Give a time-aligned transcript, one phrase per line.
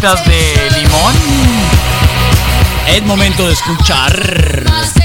[0.00, 1.14] de limón.
[2.88, 4.99] Es momento de escuchar.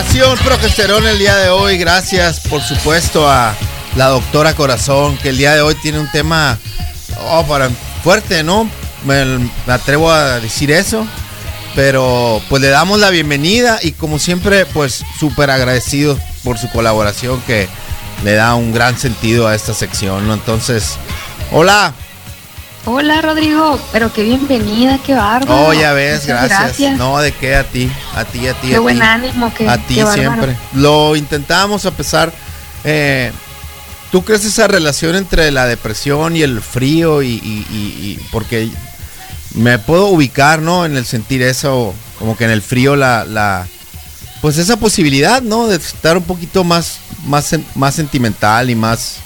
[0.00, 3.54] Nación Progesterona el día de hoy, gracias por supuesto a
[3.96, 6.58] la doctora Corazón, que el día de hoy tiene un tema
[7.28, 7.68] oh, para,
[8.02, 8.68] fuerte, ¿no?
[9.04, 11.06] Me, me atrevo a decir eso,
[11.74, 17.38] pero pues le damos la bienvenida y como siempre, pues súper agradecidos por su colaboración
[17.42, 17.68] que
[18.24, 20.32] le da un gran sentido a esta sección, ¿no?
[20.32, 20.96] Entonces,
[21.52, 21.92] hola.
[22.86, 25.66] Hola Rodrigo, pero qué bienvenida, qué bárbaro.
[25.68, 26.96] Oh, ya ves, gracias.
[26.96, 28.68] No, de qué a ti, a ti, a ti.
[28.68, 29.02] Qué a buen ti.
[29.02, 30.56] ánimo, qué, a ti qué siempre.
[30.74, 32.32] Lo intentamos a pesar.
[32.84, 33.32] eh,
[34.10, 37.22] ¿Tú crees esa relación entre la depresión y el frío?
[37.22, 37.74] Y, y- y-
[38.10, 38.68] y- porque
[39.54, 40.84] me puedo ubicar, ¿no?
[40.84, 43.68] En el sentir eso, como que en el frío la, la
[44.40, 45.68] pues esa posibilidad, ¿no?
[45.68, 49.16] De estar un poquito más, más, más sentimental y más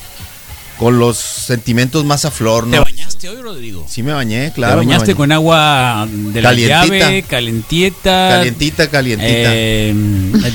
[0.78, 2.83] con los sentimientos más a flor, ¿Te ¿no?
[2.84, 3.86] bañaste hoy, Rodrigo?
[3.89, 4.75] Sí me bañé, claro.
[4.75, 5.17] ¿Te me bañaste bañé.
[5.17, 6.84] con agua de la Calientita.
[6.89, 8.28] llave, calentieta?
[8.30, 9.30] Calientita, calientita.
[9.33, 9.95] eh,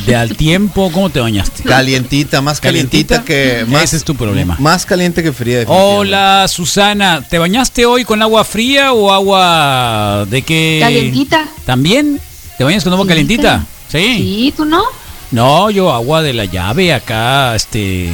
[0.05, 1.63] de al tiempo, ¿cómo te bañaste?
[1.63, 3.83] Calientita, más calientita, que más.
[3.83, 4.57] Ese es tu problema.
[4.59, 5.63] Más caliente que fría.
[5.67, 7.25] Hola, Susana.
[7.27, 10.79] ¿Te bañaste hoy con agua fría o agua de qué?
[10.81, 11.47] Calientita.
[11.65, 12.19] ¿También?
[12.57, 13.65] ¿Te bañas con agua Sí, calientita?
[13.89, 14.15] Sí.
[14.17, 14.83] Sí, ¿tú no?
[15.31, 18.09] No, yo agua de la llave acá, este.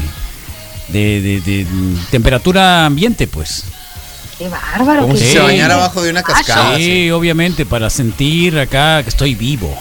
[0.90, 1.66] De, de, de,
[2.12, 3.63] temperatura ambiente, pues.
[4.38, 5.01] Qué bárbaro.
[5.03, 6.75] Como si se bañara abajo de una cascada.
[6.78, 9.75] sí, obviamente, para sentir acá que estoy vivo.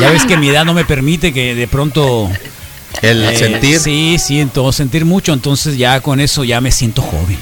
[0.00, 2.30] ya ves que mi edad no me permite que de pronto.
[3.02, 3.80] El eh, sentir.
[3.80, 7.38] Sí, siento sentir mucho, entonces ya con eso ya me siento joven.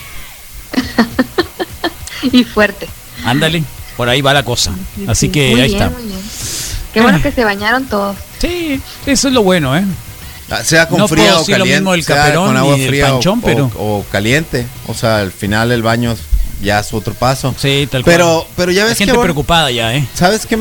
[2.32, 2.88] Y fuerte.
[3.24, 3.64] Ándale,
[3.96, 4.72] por ahí va la cosa.
[5.08, 5.90] Así Sí, que muy ahí bien, está.
[5.98, 6.20] muy bien.
[6.94, 8.16] Qué bueno que se bañaron todos.
[8.38, 9.84] Sí, eso es lo bueno, ¿eh?
[10.52, 11.80] Ah, Sea con No fría puedo o decir lo caliente.
[11.80, 14.66] mismo del sea caperón con agua ni del fría o- panchón, o, pero- o caliente.
[14.86, 16.14] O sea, al final el baño
[16.62, 17.54] ya es otro paso.
[17.58, 18.46] Sí, tal Pero, cual.
[18.56, 19.16] pero ya Hay ves gente que.
[19.16, 20.06] bueno, preocupada ya, ¿eh?
[20.14, 20.58] ¿Sabes qué?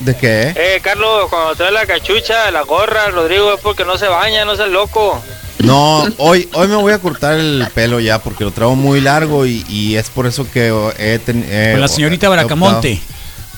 [0.00, 0.52] ¿De qué?
[0.54, 4.54] Eh, Carlos, cuando trae la cachucha, la gorra, Rodrigo, es porque no se baña, no
[4.54, 5.20] seas loco.
[5.58, 9.46] No, hoy, hoy me voy a cortar el pelo ya porque lo traigo muy largo
[9.46, 11.48] y, y es por eso que he tenido.
[11.72, 13.00] Con la señorita Bracamonte.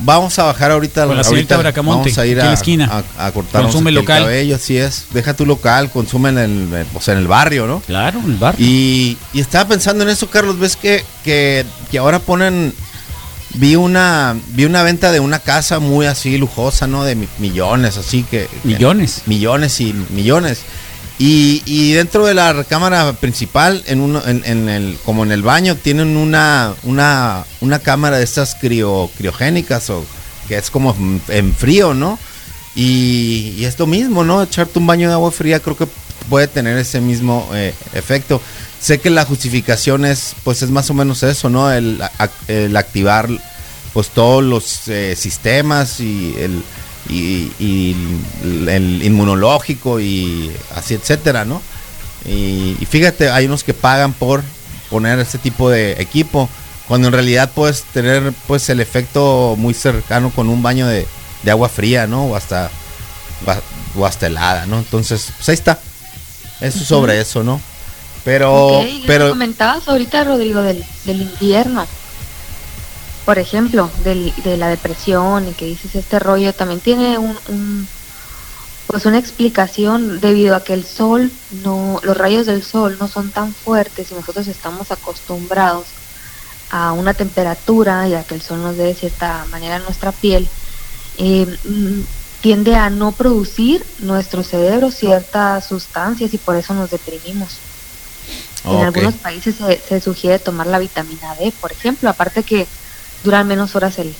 [0.00, 1.06] Vamos a bajar ahorita.
[1.06, 3.02] Con la ahorita Bracamonte, Vamos a ir en a, la esquina.
[3.18, 4.18] a, a cortarnos Consume aquí local.
[4.18, 5.06] el cabello, así es.
[5.12, 7.80] Deja tu local, consume en el, o sea, en el barrio, ¿no?
[7.80, 8.54] Claro, el bar.
[8.58, 10.58] Y, y estaba pensando en eso, Carlos.
[10.58, 12.72] ¿Ves que, que, que ahora ponen.
[13.54, 17.02] Vi una, vi una venta de una casa muy así lujosa, ¿no?
[17.04, 18.46] De mi- millones, así que.
[18.62, 19.22] que- Millones.
[19.26, 20.60] millones y millones.
[21.20, 25.42] Y, y dentro de la recámara principal, en uno, en, en el, como en el
[25.42, 30.04] baño, tienen una, una, una cámara de estas crio, criogénicas o
[30.46, 30.94] que es como
[31.28, 32.18] en- frío, ¿no?
[32.76, 34.42] Y, y es lo mismo, ¿no?
[34.44, 35.88] Echarte un baño de agua fría creo que
[36.30, 38.40] puede tener ese mismo eh, efecto.
[38.80, 41.72] Sé que la justificación es, pues es más o menos eso, ¿no?
[41.72, 42.00] El,
[42.46, 43.28] el activar,
[43.92, 46.62] pues todos los eh, sistemas y el,
[47.08, 47.96] y, y
[48.66, 51.62] el, inmunológico y así, etcétera, ¿no?
[52.26, 54.42] Y, y fíjate, hay unos que pagan por
[54.90, 56.48] poner este tipo de equipo,
[56.86, 61.06] cuando en realidad puedes tener, pues, el efecto muy cercano con un baño de,
[61.42, 62.26] de agua fría, ¿no?
[62.26, 62.70] O hasta,
[63.94, 64.78] o hasta helada, ¿no?
[64.78, 65.78] Entonces, pues ahí está.
[66.60, 67.60] Eso sobre eso, ¿no?
[68.24, 71.86] Pero, pero, comentabas ahorita, Rodrigo, del, del invierno.
[73.28, 77.86] Por ejemplo, del, de la depresión y que dices este rollo, también tiene un, un-
[78.86, 81.30] pues una explicación debido a que el sol
[81.62, 85.84] no, los rayos del sol no son tan fuertes y nosotros estamos acostumbrados
[86.70, 90.48] a una temperatura y a que el sol nos dé de cierta manera nuestra piel,
[91.18, 92.00] eh, mm,
[92.40, 97.60] tiende a no producir nuestro cerebro ciertas sustancias y por eso nos deprimimos.
[98.64, 102.66] En algunos países se, se sugiere tomar la vitamina D, por ejemplo, aparte que
[103.24, 104.14] duran menos horas el,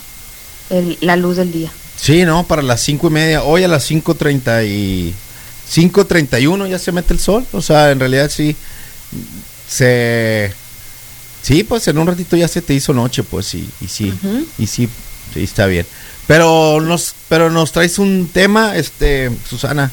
[0.71, 1.71] el- la luz del día.
[2.01, 3.43] Sí, no, para las cinco y media.
[3.43, 5.15] Hoy a las 5.30 y
[5.73, 7.45] 5.31 ya se mete el sol.
[7.53, 8.55] O sea, en realidad sí.
[9.69, 10.53] Se.
[11.43, 14.13] Sí, pues en un ratito ya se te hizo noche, pues y, y sí.
[14.59, 14.89] Y sí,
[15.33, 15.87] sí, está bien.
[16.27, 19.91] Pero nos, pero nos traes un tema, este, Susana.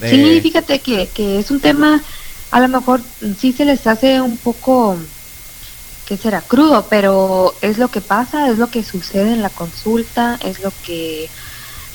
[0.00, 0.06] Sí,
[0.36, 2.02] Eh, fíjate que, que es un tema,
[2.50, 4.96] a lo mejor mm, sí se les hace un poco
[6.06, 6.40] ¿qué será?
[6.40, 10.72] Crudo, pero es lo que pasa, es lo que sucede en la consulta, es lo
[10.84, 11.28] que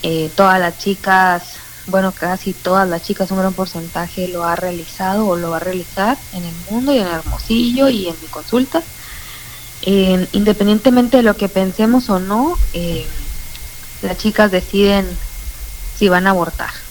[0.03, 1.43] eh, todas las chicas,
[1.87, 5.61] bueno, casi todas las chicas, un gran porcentaje lo ha realizado o lo va a
[5.61, 8.83] realizar en el mundo y en Hermosillo y en mi consulta.
[9.81, 13.05] Independientemente de lo que pensemos o no, eh,
[14.01, 15.07] las chicas deciden
[15.97, 16.86] si van a abortar.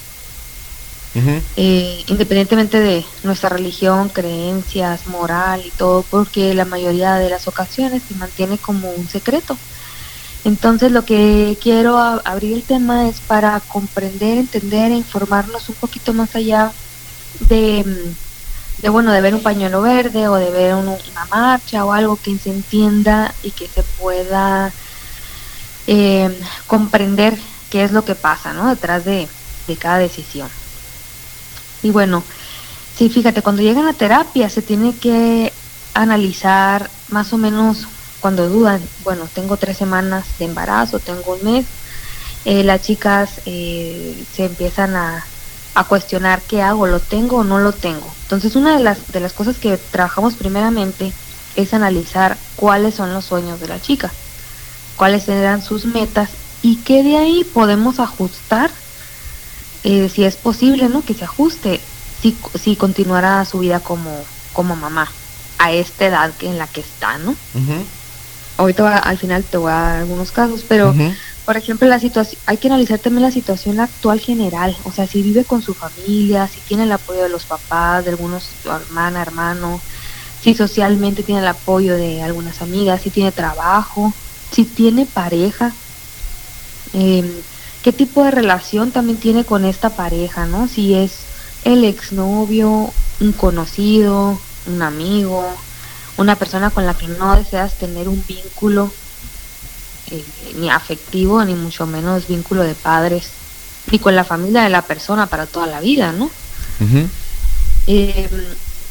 [1.58, 8.02] Eh, independientemente de nuestra religión, creencias, moral y todo, porque la mayoría de las ocasiones
[8.06, 9.58] se mantiene como un secreto.
[10.44, 16.12] Entonces lo que quiero abrir el tema es para comprender, entender e informarnos un poquito
[16.14, 16.72] más allá
[17.40, 21.84] de, mm, de bueno, de ver un pañuelo verde o de ver un- una marcha
[21.84, 24.74] o algo que se entienda y que se pueda
[25.86, 28.68] eh, comprender qué es lo que pasa, ¿no?
[28.68, 29.28] Detrás de,
[29.66, 30.50] de cada decisión.
[31.82, 32.23] Y bueno,
[32.96, 35.52] sí, fíjate, cuando llegan a terapia se tiene que
[35.94, 37.87] analizar más o menos
[38.20, 41.67] cuando dudan, bueno, tengo tres semanas de embarazo, tengo un mes,
[42.44, 45.25] eh, las chicas eh, se empiezan a,
[45.75, 48.06] a cuestionar qué hago, lo tengo o no lo tengo.
[48.23, 51.12] Entonces una de las, de las cosas que trabajamos primeramente
[51.55, 54.11] es analizar cuáles son los sueños de la chica,
[54.96, 56.31] cuáles eran sus metas
[56.62, 58.70] y que de ahí podemos ajustar
[59.86, 61.04] eh, si es posible, ¿no?
[61.04, 65.12] Que se ajuste, si, si continuará su vida como, como mamá
[65.58, 67.38] a esta edad que en la que está, ¿no?
[67.54, 67.86] Ujú.
[68.58, 70.94] Ahorita va- al final te voy a dar algunos casos, pero
[71.44, 75.22] por ejemplo la situación, hay que analizar también la situación actual general, o sea, si
[75.22, 79.84] vive con su familia, si tiene el apoyo de los papás, de algunos hermana, hermano,
[80.38, 84.18] si socialmente tiene el apoyo de algunas amigas, si tiene trabajo,
[84.50, 85.78] si tiene pareja,
[86.92, 87.44] em,
[87.86, 90.66] qué tipo de relación también tiene con esta pareja, ¿no?
[90.66, 91.18] Si es
[91.62, 95.46] el exnovio, un conocido, un amigo,
[96.16, 98.90] una persona con la que no deseas tener un vínculo
[100.10, 100.24] eh,
[100.56, 103.28] ni afectivo, ni mucho menos vínculo de padres,
[103.92, 106.28] ni con la familia de la persona para toda la vida, ¿no?
[107.86, 108.28] Eh,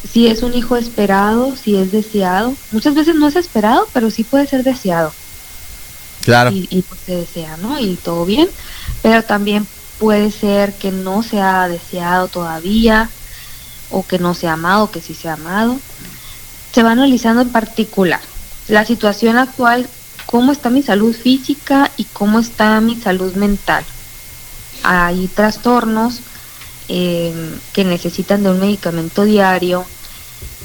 [0.10, 4.24] si es un hijo esperado, si es deseado, muchas veces no es esperado, pero sí
[4.24, 5.12] puede ser deseado
[6.26, 6.50] Claro.
[6.52, 7.80] y, pues se desea, ¿no?
[7.80, 8.50] Y todo bien,
[9.04, 9.68] pero también
[10.00, 13.10] puede ser que no sea deseado todavía
[13.92, 15.80] o que no sea amado, que sí sea amado.
[16.74, 18.20] Se va analizando en particular
[18.68, 19.88] la situación actual,
[20.26, 23.86] cómo está mi salud física y cómo está mi salud mental.
[24.84, 26.22] Hay trastornos
[26.90, 27.34] eh,
[27.74, 29.86] que necesitan de un medicamento diario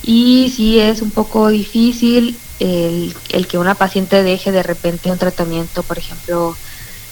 [0.02, 5.18] y sí es un poco difícil el, el que una paciente deje de repente un
[5.18, 6.56] tratamiento, por ejemplo,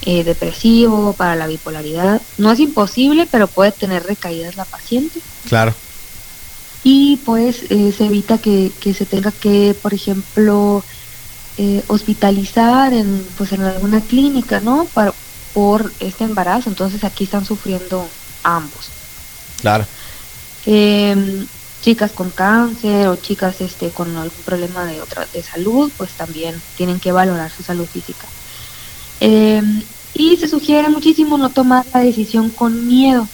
[0.03, 2.23] eh, depresivo para la bipolaridad.
[2.37, 5.19] No es imposible, pero puede tener recaídas la paciente
[5.49, 5.75] Claro.
[6.85, 10.85] y pues eh, se evita que, que se tenga que, por ejemplo,
[11.57, 14.87] eh, hospitalizar en pues en alguna clínica, ¿no?
[14.95, 15.13] Para,
[15.55, 16.69] por este embarazo.
[16.69, 18.09] Entonces aquí están sufriendo
[18.45, 18.91] ambos.
[19.61, 19.85] Claro.
[21.81, 26.65] Chicas con cáncer o chicas este con algún problema de otra de salud, pues también
[26.75, 28.33] tienen que valorar su salud física.
[29.21, 29.63] Eh,
[30.13, 33.25] y se sugiere muchísimo no tomar la decisión con miedo.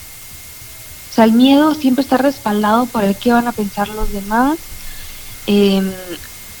[1.09, 4.73] O sea, el miedo siempre está respaldado por el que van a pensar los demás,
[5.45, 5.81] eh,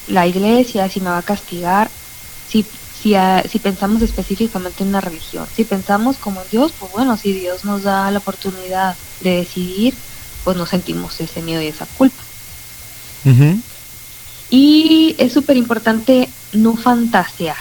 [0.05, 1.95] la iglesia, si me va a castigar,
[2.43, 5.49] si, si, a- si pensamos específicamente en una religión.
[5.53, 10.03] Si pensamos como Dios, pues bueno, si Dios nos da la oportunidad de decidir,
[10.45, 12.23] pues no sentimos ese miedo y esa culpa.
[14.49, 17.57] Y es súper importante no fantasear.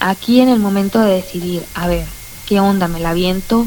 [0.00, 2.06] Aquí en el momento de decidir, a ver,
[2.46, 2.88] ¿qué onda?
[2.88, 3.64] ¿Me la viento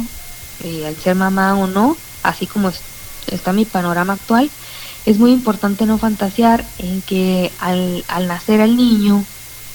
[0.63, 1.97] eh, al ser mamá o no?
[2.21, 2.81] Así como es-
[3.27, 4.51] está mi panorama actual,
[5.05, 9.23] es muy importante no fantasear en que al, al nacer el niño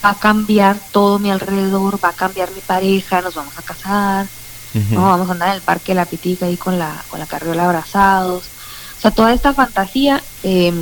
[0.04, 4.26] va a cambiar todo mi alrededor, va a cambiar mi pareja, nos vamos a casar,
[4.94, 7.26] no vamos a andar en el parque de la pitica ahí con la con la
[7.26, 8.50] carriola abrazados
[8.98, 10.72] o sea toda esta fantasía eh,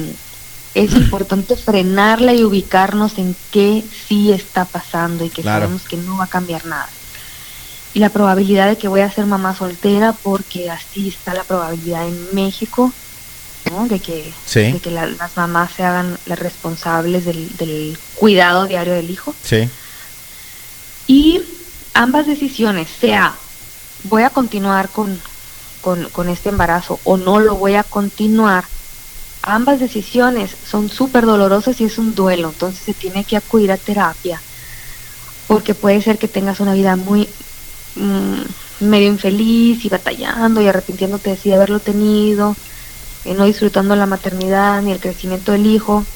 [0.75, 5.67] es importante frenarla y ubicarnos en qué sí está pasando y que Claro.
[5.67, 6.89] sabemos que no va a cambiar nada
[7.95, 12.07] y la probabilidad de que voy a ser mamá soltera porque así está la probabilidad
[12.07, 12.93] en México
[13.71, 13.87] ¿no?
[13.89, 14.73] de que Sí.
[14.73, 19.35] de que la- las mamás se hagan las responsables del, del cuidado diario del hijo
[19.43, 19.69] Sí.
[21.07, 21.41] y
[21.95, 23.35] ambas decisiones, sea
[24.05, 25.19] voy a continuar con,
[25.87, 28.65] con, con este embarazo o no lo voy a continuar,
[29.43, 33.79] ambas decisiones son súper dolorosas y es un duelo, entonces se tiene que acudir a
[33.79, 34.45] terapia,
[35.47, 37.37] porque puede ser que tengas una vida muy
[37.95, 38.43] mm,
[38.81, 42.59] medio infeliz y batallando y arrepintiéndote de sí haberlo tenido,
[43.25, 46.09] eh, no disfrutando la maternidad ni el crecimiento del hijo,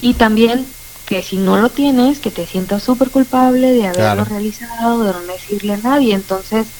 [0.00, 0.76] y también
[1.06, 4.24] que si no lo tienes, que te sientas súper culpable de haberlo Claro.
[4.24, 6.14] realizado, de no decirle a nadie.
[6.14, 6.74] Entonces,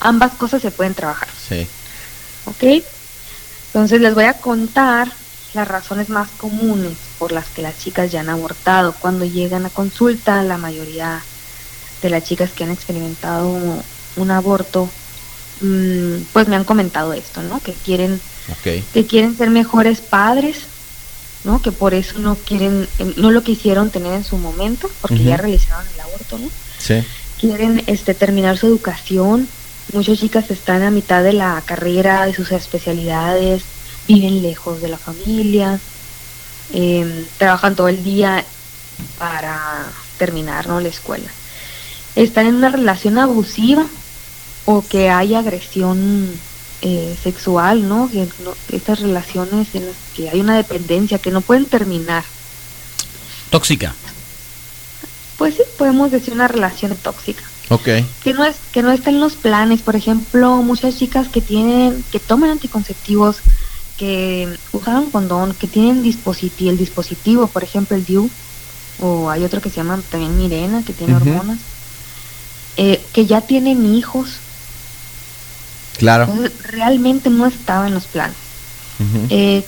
[0.00, 1.28] ambas cosas se pueden trabajar.
[1.48, 1.66] Sí.
[2.46, 2.82] ¿ok?
[3.66, 5.12] Entonces les voy a contar
[5.54, 8.94] las razones más comunes por las que las chicas ya han abortado.
[9.00, 11.22] Cuando llegan a consulta, la mayoría
[12.02, 13.82] de las chicas que han experimentado
[14.16, 14.88] un aborto,
[15.60, 17.60] mm, pues me han comentado esto, ¿no?
[17.60, 18.20] Que quieren,
[18.62, 20.58] que quieren ser mejores padres,
[21.44, 21.60] ¿no?
[21.62, 25.36] Que por eso no quieren, eh, no lo quisieron tener en su momento, porque ya
[25.36, 26.48] realizaron el aborto, ¿no?
[26.78, 27.04] Sí.
[27.38, 29.48] quieren este terminar su educación.
[29.92, 33.62] Muchas chicas están a mitad de la carrera, de sus especialidades,
[34.06, 35.80] viven lejos de la familia,
[36.72, 38.44] em, trabajan todo el día
[39.18, 39.86] para
[40.18, 40.80] terminar ¿no?
[40.80, 41.28] la escuela.
[42.14, 43.84] Están en una relación abusiva
[44.66, 46.28] o que hay agresión
[46.82, 48.08] eh, sexual, ¿no?
[48.10, 52.24] Que no- Estas relaciones en las que hay una dependencia que no pueden terminar.
[53.50, 53.94] Tóxica.
[55.36, 57.42] Pues sí, podemos decir una relación tóxica.
[57.70, 57.88] Ok.
[58.22, 59.80] que no es que no está en los planes.
[59.82, 63.38] Por ejemplo muchas chicas que tienen que toman anticonceptivos
[63.96, 68.30] que usaron condón que tienen dispositivo el dispositivo por ejemplo el DIU
[68.98, 71.58] o hay otro que se llama también Mirena que tiene hormonas
[72.76, 74.38] eh, que ya tienen hijos.
[75.98, 76.24] Claro.
[76.24, 78.36] entonces realmente no estaba en los planes.
[79.28, 79.64] Eh,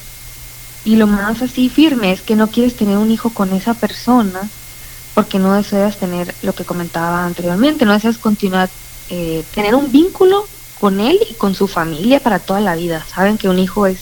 [0.85, 4.49] y lo más así firme es que no quieres tener un hijo con esa persona
[5.15, 8.71] porque no deseas tener lo que comentaba anteriormente, no deseas continuar,
[9.11, 10.47] eh, tener un vínculo
[10.81, 13.05] con él y con su familia para toda la vida.
[13.13, 13.99] Saben que un hijo es,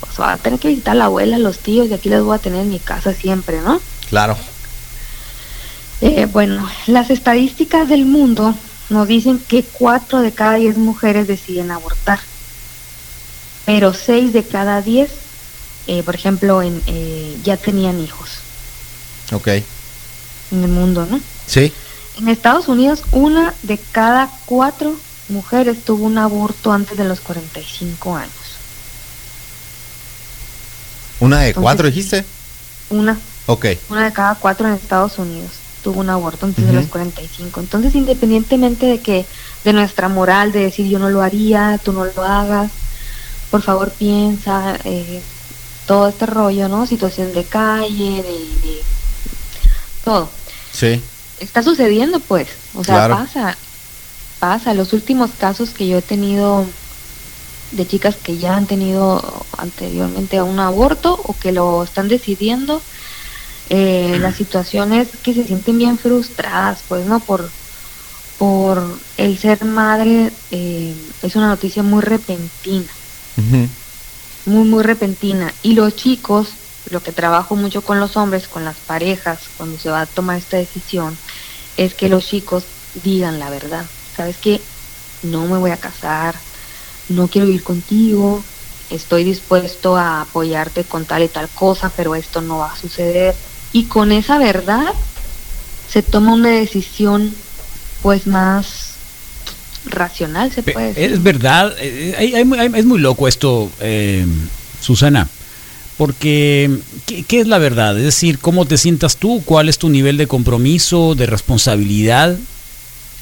[0.00, 2.24] pues va a tener que visitar a la abuela, a los tíos y aquí los
[2.24, 3.80] voy a tener en mi casa siempre, ¿no?
[4.08, 4.36] Claro.
[6.00, 8.54] Eh, bueno, las estadísticas del mundo
[8.88, 12.20] nos dicen que 4 de cada 10 mujeres deciden abortar,
[13.66, 15.10] pero 6 de cada 10,
[15.88, 18.38] eh, por ejemplo, en, eh, ya tenían hijos
[19.32, 19.48] Ok.
[20.50, 21.20] En el mundo, ¿no?
[21.46, 21.72] Sí.
[22.18, 24.94] En Estados Unidos, una de cada cuatro
[25.28, 28.32] mujeres tuvo un aborto antes de los 45 años.
[31.20, 32.24] Una de Entonces- cuatro, dijiste.
[32.90, 33.66] Una, Ok.
[33.90, 35.50] una de cada cuatro en Estados Unidos
[35.82, 36.80] tuvo un aborto antes de Ujú.
[36.80, 37.60] los 45.
[37.60, 39.26] Entonces, independientemente de que
[39.64, 42.70] de nuestra moral de decir yo no lo haría, tú no lo hagas,
[43.50, 45.22] por favor piensa eh,
[45.86, 46.86] todo este rollo, ¿no?
[46.86, 48.82] Situación de calle, de, de
[50.08, 50.28] todo.
[50.72, 51.00] Sí.
[51.40, 53.14] está sucediendo pues o sea Claro.
[53.16, 53.56] pasa
[54.40, 56.66] pasa los últimos casos que yo he tenido
[57.72, 59.22] de chicas que ya han tenido
[59.56, 62.80] anteriormente un aborto o que lo están decidiendo
[63.70, 67.48] eh, las situaciones que se sienten bien frustradas pues no por
[68.38, 68.82] por
[69.16, 72.92] el ser madre eh, es una noticia muy repentina
[74.46, 76.48] muy muy repentina y los chicos
[76.90, 80.38] lo que trabajo mucho con los hombres con las parejas cuando se va a tomar
[80.38, 81.16] esta decisión
[81.76, 82.64] es que los chicos
[83.04, 83.84] digan la verdad.
[84.16, 84.60] Sabes que
[85.22, 86.34] no me voy a casar
[87.08, 88.42] no quiero vivir contigo
[88.90, 93.34] estoy dispuesto a apoyarte con tal y tal cosa pero esto no va a suceder.
[93.72, 94.92] Y con esa verdad
[95.90, 97.34] se toma una decisión
[98.02, 98.92] pues más
[99.86, 101.12] racional se puede decir.
[101.12, 104.26] Es verdad, eh, hay- es muy loco esto, eh,
[104.80, 105.28] Susana,
[105.98, 106.70] porque
[107.06, 107.98] ¿qué, qué es la verdad?
[107.98, 109.42] Es decir, ¿cómo te sientas tú?
[109.44, 112.36] ¿Cuál es tu nivel de compromiso, de responsabilidad?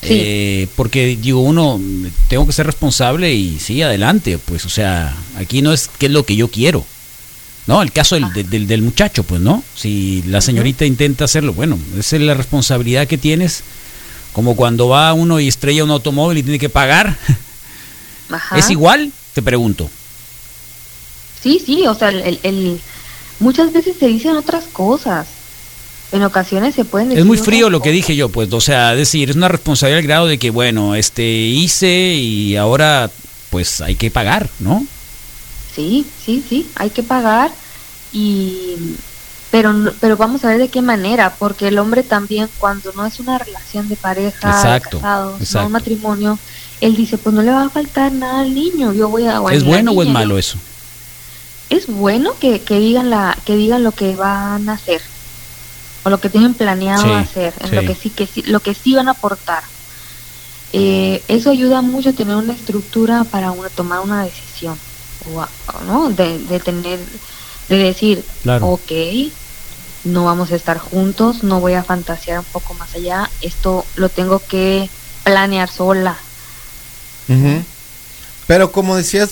[0.03, 0.09] Sí.
[0.11, 1.81] Eh, porque digo, uno,
[2.29, 6.13] tengo que ser responsable y sí, adelante, pues, o sea, aquí no es qué es
[6.13, 6.85] lo que yo quiero.
[7.67, 9.65] No, el caso del, del- muchacho, pues, ¿no?
[9.75, 13.65] Si la señorita intenta hacerlo, bueno, esa es la responsabilidad que tienes,
[14.33, 17.17] como cuando va uno y estrella un automóvil y tiene que pagar.
[18.31, 18.59] Ajá.
[18.59, 19.11] ¿Es igual?
[19.33, 19.91] Te pregunto.
[21.43, 22.81] Sí, sí, o sea, el, el-
[23.39, 25.27] muchas veces se dicen otras cosas.
[26.13, 28.95] En ocasiones se pueden decir Es muy frío lo que dije yo, pues, o sea,
[28.95, 33.11] decir, es una responsabilidad al grado de que, bueno, este, hice y ahora,
[33.51, 34.87] pues, hay que pagar, ¿no?
[35.75, 37.51] Sí, sí, sí, hay que pagar
[38.13, 38.77] y
[39.51, 43.21] pero pero vamos a ver de qué manera, porque el hombre también cuando no es
[43.21, 46.39] una relación de pareja, de Exacto, casados, no un matrimonio,
[46.81, 49.65] él dice, pues no le va a faltar nada al niño, yo voy a ¿Es
[49.65, 50.59] bueno o es malo eso?
[51.71, 55.01] Es bueno que, que digan la que digan lo que van a hacer
[56.05, 57.75] o lo que tienen planeado Sí, hacer en sí.
[57.77, 59.63] lo que sí que sí, lo que sí van a aportar
[60.73, 64.77] Eh, eso ayuda mucho a tener una estructura para una, tomar una decisión
[65.33, 66.99] o a- o no de, de tener
[67.69, 68.67] de decir Claro.
[68.67, 68.93] ok
[70.05, 74.09] no vamos a estar juntos no voy a fantasear un poco más allá esto lo
[74.09, 74.89] tengo que
[75.25, 76.17] planear sola
[77.29, 77.63] Ujú.
[78.47, 79.31] Pero como decías,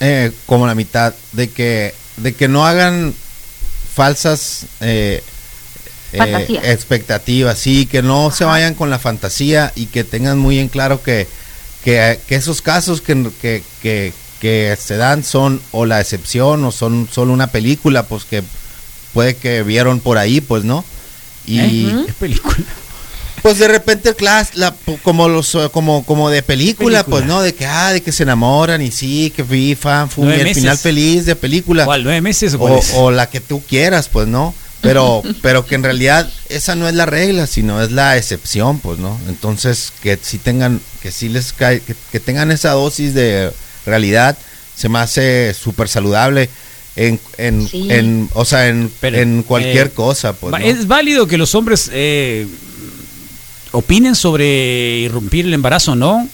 [0.00, 3.14] eh, como la mitad, de que, de que no hagan
[3.94, 5.22] falsas eh,
[6.12, 10.68] eh, expectativas, sí, que no se vayan con la fantasía y que tengan muy en
[10.68, 11.28] claro que,
[11.84, 16.72] que, que esos casos que, que, que, que se dan son o la excepción o
[16.72, 18.42] son solo una película, pues que
[19.12, 20.84] puede que vieron por ahí, pues, ¿no?
[21.46, 22.04] Y ¿Eh?
[22.06, 22.56] ¿Qué película?
[23.42, 27.04] Pues de repente class, la, como los eh, como como de película, Película.
[27.04, 30.22] pues no, de que ah, de que se enamoran y sí, que vi fan, fu,
[30.22, 32.04] y Nueve el final feliz de película ¿Cuál?
[32.04, 34.54] ¿Nueve meses o cuál o, la que tú quieras, pues no.
[34.80, 38.98] Pero, pero que en realidad esa no es la regla, sino es la excepción, pues
[38.98, 39.18] no.
[39.28, 43.52] Entonces que sí tengan, que sí les cae, que, que tengan esa dosis de
[43.86, 44.36] realidad,
[44.76, 46.48] se me hace súper saludable
[46.96, 47.86] en, en, Sí.
[47.90, 50.54] en, o sea, en, Pero, en cualquier eh, cosa, pues.
[50.62, 52.46] ¿Es válido que los hombres eh,
[53.72, 56.28] opinen sobre irrumpir el embarazo, no?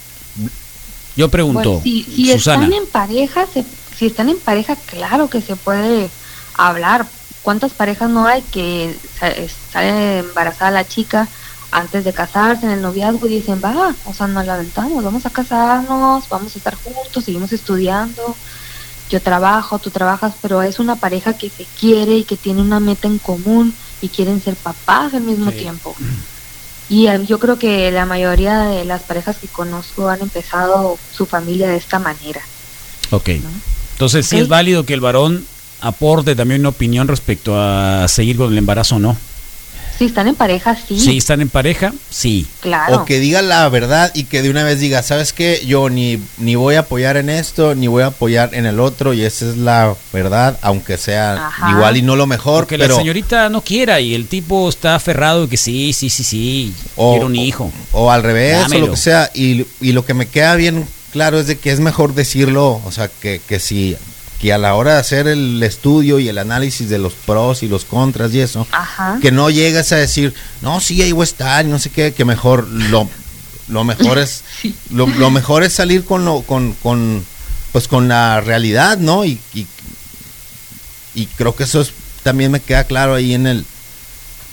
[1.17, 2.65] Yo pregunto, Bueno, si, si Susana.
[2.65, 3.65] están en pareja, se-
[3.99, 6.11] si están en pareja, claro que se puede
[6.55, 7.07] hablar.
[7.43, 8.95] ¿Cuántas parejas no hay que
[9.73, 11.29] sale embarazada la chica
[11.71, 15.27] antes de casarse en el noviazgo y dicen, va, o sea, nos la aventamos, vamos
[15.27, 18.37] a casarnos, vamos a estar juntos, seguimos estudiando,
[19.11, 22.81] yo trabajo, tú trabajas, pero es una pareja que se quiere y que tiene una
[22.81, 25.59] meta en común y quieren ser papás al mismo Sí.
[25.59, 25.95] tiempo.
[26.89, 31.69] Y yo creo que la mayoría de las parejas que conozco han empezado su familia
[31.69, 32.41] de esta manera.
[33.11, 33.31] Ok.
[33.93, 35.45] Entonces, sí es válido que el varón
[35.81, 39.17] aporte también una opinión respecto a seguir con el embarazo o no.
[39.99, 42.47] Si están en pareja, sí, Si están en pareja, sí.
[42.61, 42.97] claro.
[42.97, 45.63] O que diga la verdad y que de una vez diga, ¿sabes qué?
[45.67, 49.15] Yo ni, ni voy a apoyar en esto, ni voy a apoyar en el otro,
[49.15, 51.71] y esa es la verdad, aunque sea Ajá.
[51.71, 52.95] igual y no lo mejor, Porque pero...
[52.95, 56.75] la señorita no quiera y el tipo está aferrado de que sí, sí, sí, sí,
[56.97, 57.73] o, quiero un hijo.
[57.93, 59.31] O, al revés, o lo que sea.
[59.35, 62.93] Y, y lo que me queda bien claro es de que es mejor decirlo, o
[62.93, 63.97] sea, que, que si
[64.41, 67.69] que a la hora de hacer el estudio y el análisis de los pros y
[67.69, 69.19] los contras y eso, Ajá.
[69.23, 72.13] que no llegues a decir, no, sí, ahí voy a estar, y no sé qué,
[72.13, 73.09] que mejor lo,
[73.69, 74.45] lo mejor es
[74.91, 77.25] lo, lo mejor es salir con lo con, con
[77.73, 79.25] pues con la realidad, ¿no?
[79.25, 79.67] Y, y,
[81.15, 83.65] y creo que eso es, también me queda claro ahí en el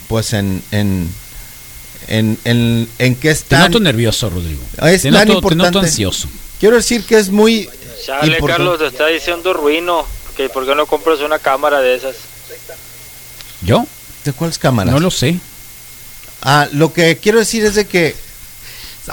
[0.07, 1.09] pues en en
[2.07, 4.61] en, en, en qué Te están noto nervioso, Rodrigo.
[4.83, 6.27] Es te, tan noto, te ansioso.
[6.59, 7.69] quiero decir que es muy
[8.05, 8.37] Chale.
[8.45, 10.05] Carlos, te está diciendo ruino.
[10.35, 12.15] Que ¿Por qué no compras una cámara de esas?
[13.61, 13.85] ¿Yo?
[14.25, 14.93] ¿De cuáles cámaras?
[14.93, 15.39] No lo sé.
[16.41, 18.15] Ah, lo que quiero decir es de que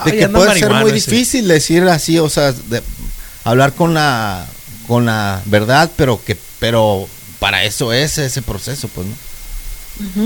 [0.05, 1.11] de que puede ser muy ese.
[1.11, 2.81] difícil decir así, o sea, de-
[3.43, 4.47] hablar con la
[4.87, 7.07] con la verdad, pero que pero
[7.39, 9.15] para eso es ese proceso, pues, ¿no?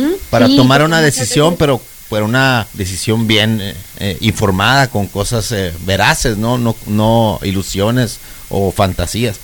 [0.08, 5.08] Ujú, Para sí, tomar una decisión, pero pero una decisión bien eh, eh, informada con
[5.08, 6.58] cosas eh, veraces, ¿no?
[6.58, 9.40] no no ilusiones o fantasías.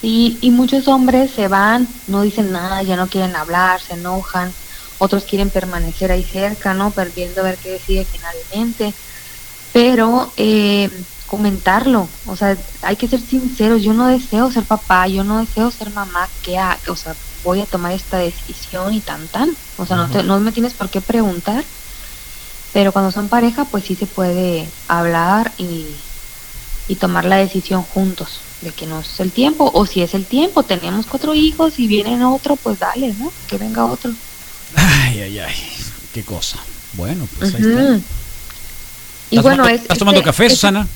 [0.00, 4.52] Sí, y muchos hombres se van, no dicen nada, ya no quieren hablar, se enojan.
[4.98, 6.90] Otros quieren permanecer ahí cerca, ¿no?
[6.90, 8.94] Perdiendo a ver qué decide finalmente.
[9.72, 10.88] Pero eh,
[11.28, 13.82] comentarlo, o sea, hay que ser sinceros.
[13.82, 16.28] Yo no deseo ser papá, yo no deseo ser mamá.
[16.42, 17.14] ¿Qué ha- O sea,
[17.44, 19.50] voy a tomar esta decisión y tan tan.
[19.76, 21.62] O sea, no, te- no me tienes por qué preguntar.
[22.72, 25.86] Pero cuando son pareja, pues sí se puede hablar y,
[26.88, 29.70] y tomar la decisión juntos de que no es el tiempo.
[29.74, 33.32] O si es el tiempo, tenemos cuatro hijos y viene otro, pues dale, ¿no?
[33.48, 34.10] Que venga otro.
[34.74, 35.54] Ay, ay, ay.
[36.12, 36.58] Qué cosa.
[36.94, 37.82] Bueno, pues ahí está.
[39.30, 39.82] Y ¿Estás bueno, es.
[39.82, 40.86] ¿Estás tomando este- café, este- Susana?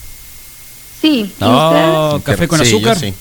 [1.02, 1.34] Sí.
[1.38, 2.98] ¿y No, café con Sí, azúcar.
[2.98, 3.12] sí.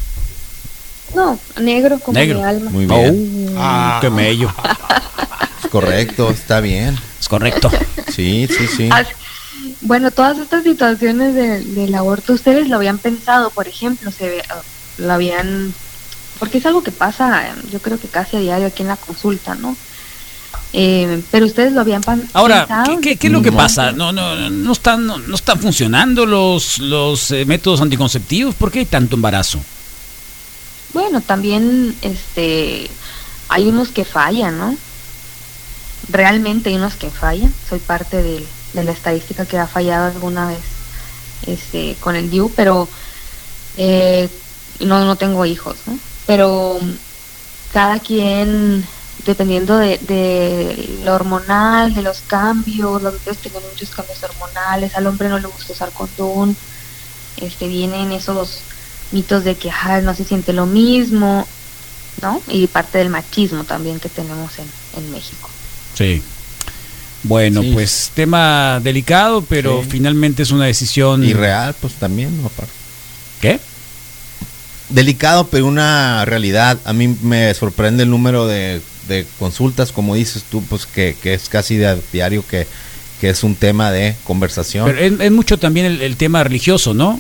[1.15, 2.38] No, negro como Negro.
[2.38, 2.72] mi alma.
[2.72, 3.54] Muy bien.
[3.58, 4.50] Oh, qué mello.
[5.63, 6.98] Es correcto, está bien.
[7.20, 7.70] Es correcto.
[8.15, 8.89] Sí, sí, sí.
[9.82, 14.44] Bueno, todas estas situaciones de- del aborto, ustedes lo habían pensado, por ejemplo, se ve-
[14.50, 14.62] ah,
[15.00, 15.74] lo habían,
[16.39, 19.56] porque es algo que pasa, yo creo que casi a diario aquí en la consulta,
[19.56, 19.76] ¿no?
[20.73, 22.01] Eh, pero ustedes lo habían
[22.34, 22.99] Ahora, pensado.
[23.01, 23.57] ¿qué, qué- qué es lo que No.
[23.57, 23.91] pasa?
[23.91, 28.55] No, no, no están, no, no están funcionando los, los eh, métodos anticonceptivos.
[28.55, 29.60] ¿Por qué hay tanto embarazo?
[30.93, 32.89] Bueno, también este
[33.49, 34.75] hay unos que fallan, ¿no?
[36.10, 37.53] Realmente hay unos que fallan.
[37.69, 40.60] Soy parte del- de la estadística que ha fallado alguna vez
[41.47, 42.88] este, con el DIU, pero
[43.77, 44.29] eh,
[44.79, 45.97] no, no tengo hijos, ¿no?
[46.27, 46.79] Pero
[47.73, 48.86] cada quien,
[49.25, 55.07] dependiendo de, de lo hormonal, de los cambios, los mujeres tienen muchos cambios hormonales, al
[55.07, 56.55] hombre no le gusta usar condón,
[57.38, 58.60] este, vienen esos
[59.12, 61.47] mitos de que "Ay, no se siente lo mismo,
[62.21, 62.41] ¿no?
[62.47, 64.65] Y parte del machismo también que tenemos en,
[65.03, 65.49] en México.
[65.95, 66.21] Sí.
[67.23, 67.71] Bueno, Sí.
[67.73, 69.89] pues tema delicado, pero Sí.
[69.91, 71.23] finalmente es una decisión.
[71.23, 72.47] Irreal, pues también, ¿no?
[72.47, 72.71] Aparte.
[73.39, 73.60] ¿Qué?
[74.89, 76.77] Delicado, pero una realidad.
[76.84, 78.81] A mí me sorprende el número de,
[79.12, 82.65] de consultas, como dices tú, pues que, que es casi de diario que,
[83.19, 84.86] que es un tema de conversación.
[84.86, 87.19] Pero es, es mucho también el, el tema religioso, ¿no?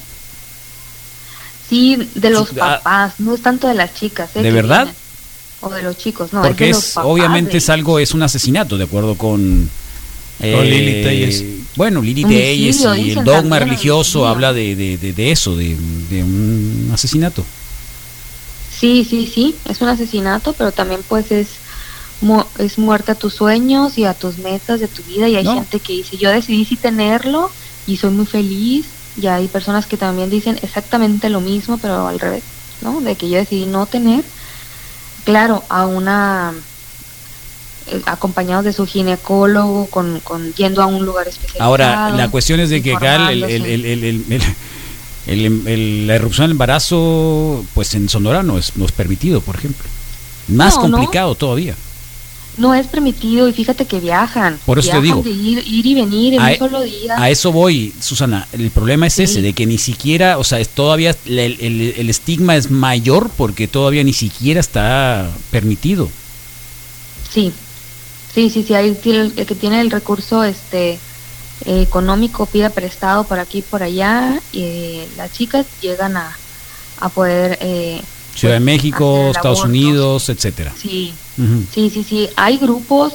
[1.69, 2.81] Sí, de los Sí, ah.
[2.81, 4.29] papás, no es tanto de las chicas.
[4.35, 4.41] ¿eh?
[4.41, 4.85] ¿De verdad?
[4.85, 5.01] vienen.
[5.61, 6.41] O de los chicos, no.
[6.41, 9.69] Porque es, de es, papás obviamente de es algo, es un asesinato, de acuerdo con...
[10.39, 11.43] Con Lili Telles.
[11.75, 15.77] Bueno, Lili Telles y el dogma religioso habla de, de, de, de eso, de,
[16.09, 17.45] de un asesinato.
[18.79, 21.47] Sí, sí, sí, es un asesinato, pero también pues es
[22.21, 25.43] mu- es muerte a tus sueños y a tus metas de tu vida y hay
[25.43, 25.55] No.
[25.55, 27.49] gente que dice, yo decidí sí tenerlo
[27.87, 28.85] y soy muy feliz
[29.21, 32.43] y hay personas que también dicen exactamente lo mismo, pero al revés,
[32.81, 33.01] ¿no?
[33.01, 34.23] De que yo decidí no tener,
[35.25, 36.53] claro, a una
[37.87, 41.63] eh, acompañados de su ginecólogo, con, con yendo a un lugar especializado.
[41.69, 43.65] Ahora, la cuestión es de que acá el- el-
[45.65, 49.85] el- la erupción del embarazo, pues en Sonora no es, no es permitido, por ejemplo.
[50.47, 50.97] Más No, no.
[50.97, 51.75] complicado todavía.
[52.61, 54.59] No es permitido y fíjate que viajan.
[54.65, 55.21] Por eso te digo.
[55.23, 57.15] de ir, ir y venir en A- un solo día.
[57.17, 58.47] A eso voy, Susana.
[58.51, 59.23] El problema es Sí.
[59.23, 63.29] ese, de que ni siquiera, o sea, es todavía el, el- el estigma es mayor
[63.35, 66.09] porque todavía ni siquiera está permitido.
[67.33, 67.51] Sí,
[68.33, 68.73] sí, sí, sí.
[68.73, 70.99] Ahí el, el que tiene el recurso este
[71.65, 76.35] eh, económico pide prestado por aquí y por allá y eh, las chicas llegan a,
[76.99, 77.57] a poder.
[77.61, 78.01] Eh,
[78.35, 79.69] Ciudad de pues, México, Estados aborto.
[79.69, 80.73] Unidos, etcétera.
[80.81, 81.13] Sí,
[81.73, 82.29] Sí, sí, sí.
[82.35, 83.13] Hay grupos,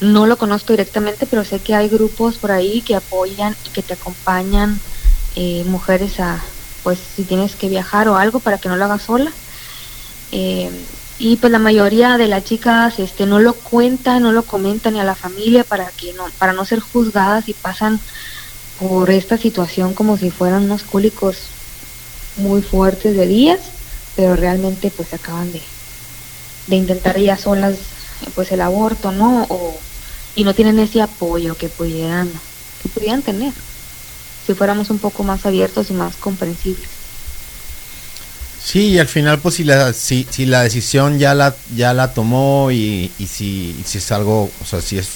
[0.00, 3.82] no lo conozco directamente, pero sé que hay grupos por ahí que apoyan y que
[3.82, 4.78] te acompañan
[5.36, 6.42] eh, mujeres a,
[6.82, 9.32] pues, si tienes que viajar o algo para que no lo hagas sola.
[10.32, 10.70] Eh,
[11.18, 15.00] y pues la mayoría de las chicas este no lo cuentan, no lo comentan ni
[15.00, 18.00] a la familia para que no para no ser juzgadas y pasan
[18.80, 21.36] por esta situación como si fueran unos cólicos
[22.38, 23.60] muy fuertes de días,
[24.16, 25.62] pero realmente pues acaban de
[26.66, 27.76] de intentar ellas solas
[28.34, 29.46] pues el aborto, ¿no?
[29.48, 29.78] O,
[30.34, 32.30] y no tienen ese apoyo que pudieran
[32.82, 33.52] que pudieran tener
[34.46, 36.88] si fuéramos un poco más abiertos y más comprensibles.
[38.64, 42.14] Sí, y al final, pues si la, si, si la decisión ya la, ya la
[42.14, 45.08] tomó y, y si, y si es algo, o sea, si es,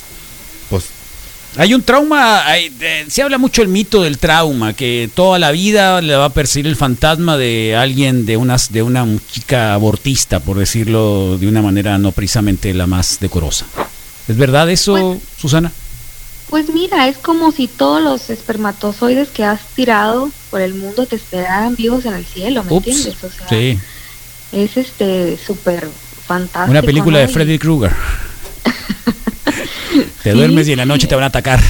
[1.59, 5.51] Hay un trauma, hay- eh, se habla mucho el mito del trauma, que toda la
[5.53, 10.41] vida le va a perseguir el fantasma de alguien, de unas, de una chica abortista,
[10.41, 13.65] por decirlo de una manera no precisamente la más decorosa.
[14.29, 15.73] ¿Es verdad eso, Susana?
[16.51, 21.17] Pues mira, es como si todos los espermatozoides que has tirado por el mundo te
[21.17, 23.25] esperaran vivos en el cielo, ¿me Ups, entiendes?
[23.25, 23.79] O sea, sí,
[24.53, 25.89] es este súper
[26.27, 26.71] fantástico.
[26.71, 27.27] una película ¿no?
[27.27, 27.93] de Freddy Krueger.
[30.27, 31.61] Te Sí, duermes y en la noche te van a atacar.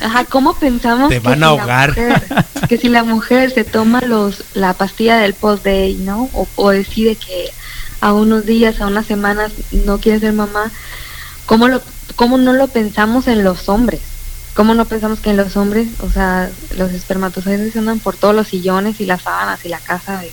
[0.00, 1.88] Ajá, ¿cómo pensamos Te que van si a la ahogar.
[1.90, 6.30] mujer- que si la mujer se toma los la pastilla del post-day, ¿no?
[6.32, 7.50] O, o decide que
[8.00, 9.50] a unos días, a unas semanas
[9.84, 10.70] no quiere ser mamá,
[11.46, 11.82] ¿cómo, lo,
[12.14, 14.00] ¿cómo no lo pensamos en los hombres?
[14.54, 18.46] ¿Cómo no pensamos que en los hombres, o sea, los espermatozoides andan por todos los
[18.46, 20.30] sillones y las sábanas y la casa de,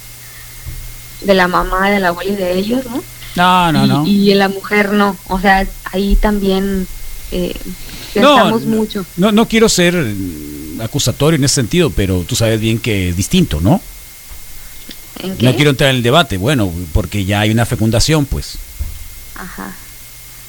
[1.22, 3.02] de la mamá, de la abuela y de ellos, ¿no?
[3.36, 4.06] No, no, y, no.
[4.06, 6.88] y en la mujer no, o sea, ahí también
[7.32, 7.54] eh,
[8.16, 9.06] No, mucho.
[9.18, 9.96] No, no quiero ser
[10.82, 13.82] acusatorio en ese sentido, pero tú sabes bien que es distinto, ¿no?
[15.20, 15.46] ¿En qué?
[15.46, 18.58] No quiero entrar en el debate, bueno, porque ya hay una fecundación, pues.
[19.36, 19.74] Ajá.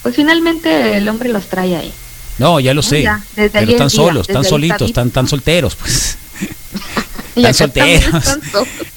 [0.03, 1.93] Pues finalmente el hombre los trae ahí.
[2.39, 3.03] No, ya lo sé.
[3.03, 6.17] ya, desde pero están día, solos, están solitos, está están tan solteros, pues.
[7.37, 8.15] Están solteros.
[8.15, 8.41] están.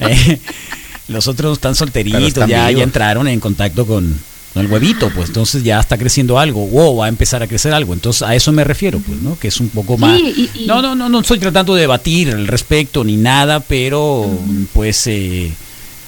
[0.00, 0.40] Eh,
[1.08, 2.78] Los otros están solteritos, están ya, vivos.
[2.80, 4.18] ya entraron en contacto con,
[4.52, 7.72] con el huevito, pues entonces ya está creciendo algo, wow, va a empezar a crecer
[7.72, 7.94] algo.
[7.94, 9.38] Entonces a eso me refiero, pues, ¿no?
[9.38, 10.18] Que es un poco más.
[10.20, 14.28] y- y- No, no, no, no estoy tratando de debatir al respecto ni nada, pero
[14.74, 15.50] pues eh,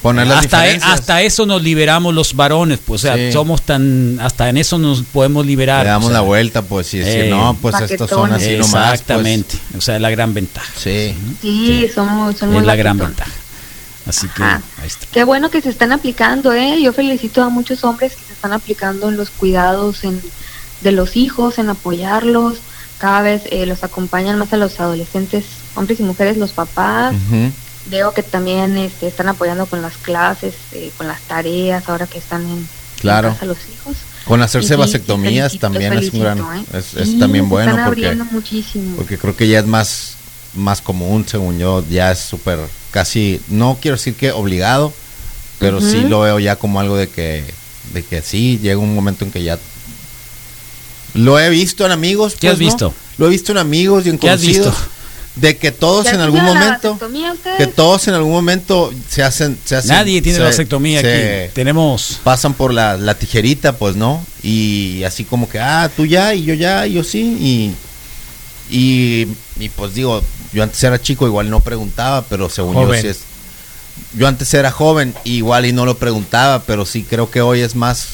[0.03, 0.91] poner las hasta, diferencias.
[0.93, 3.31] hasta eso nos liberamos los varones, pues, o sea, Sí.
[3.33, 5.83] somos tan, hasta en eso nos podemos liberar.
[5.83, 8.51] le damos o sea, la vuelta, pues, y decir, eh, no, pues estos son así
[8.51, 8.69] nomás.
[8.69, 8.83] pues.
[9.01, 10.71] Exactamente, o sea, es la gran ventaja.
[10.77, 11.15] Sí.
[11.41, 13.31] Sí, son, son muy Es la gran ventaja.
[14.07, 15.07] Así que ahí está.
[15.11, 16.79] Qué bueno que se están aplicando, ¿eh?
[16.79, 20.21] Yo felicito a muchos hombres están aplicando en los cuidados en,
[20.81, 22.57] de los hijos, en apoyarlos.
[22.99, 25.45] Cada vez eh, los acompañan más a los adolescentes,
[25.75, 27.15] hombres y mujeres, los papás.
[27.89, 32.17] Veo que también este, están apoyando con las clases, eh, con las tareas, ahora que
[32.17, 32.67] están en,
[32.99, 33.27] Claro.
[33.27, 33.95] en casa los hijos.
[34.25, 36.65] Con hacerse sí, vasectomías felicito, también es un gran, ¿eh?
[36.73, 38.95] es, es Sí, también bueno están porque, muchísimo.
[38.95, 40.15] porque creo que ya es más,
[40.55, 42.57] más común, según yo, ya es súper,
[42.89, 44.91] casi, no quiero decir que obligado,
[45.59, 47.43] pero sí lo veo ya como algo de que,
[47.93, 49.57] de que sí, llega un momento en que ya...
[51.13, 52.35] Lo he visto en amigos.
[52.39, 52.65] ¿Qué has pues, ¿no?
[52.65, 52.93] visto?
[53.17, 54.67] Lo he visto en amigos y en ¿Qué has conocidos.
[54.75, 54.89] visto?
[55.35, 56.97] de que todos ¿Ya en algún la momento
[57.57, 61.53] que todos en algún momento se hacen se hacen Nadie tiene se- vasectomía se aquí.
[61.53, 66.33] Tenemos pasan por la, la tijerita pues no y así como que ah tú ya
[66.33, 67.19] y yo ya y yo sí
[68.71, 69.27] y y,
[69.59, 72.95] y, pues digo yo antes era chico igual no preguntaba pero según Joven.
[72.95, 73.19] yo sí es
[74.17, 77.75] yo antes era joven igual y no lo preguntaba pero sí creo que hoy es
[77.75, 78.09] más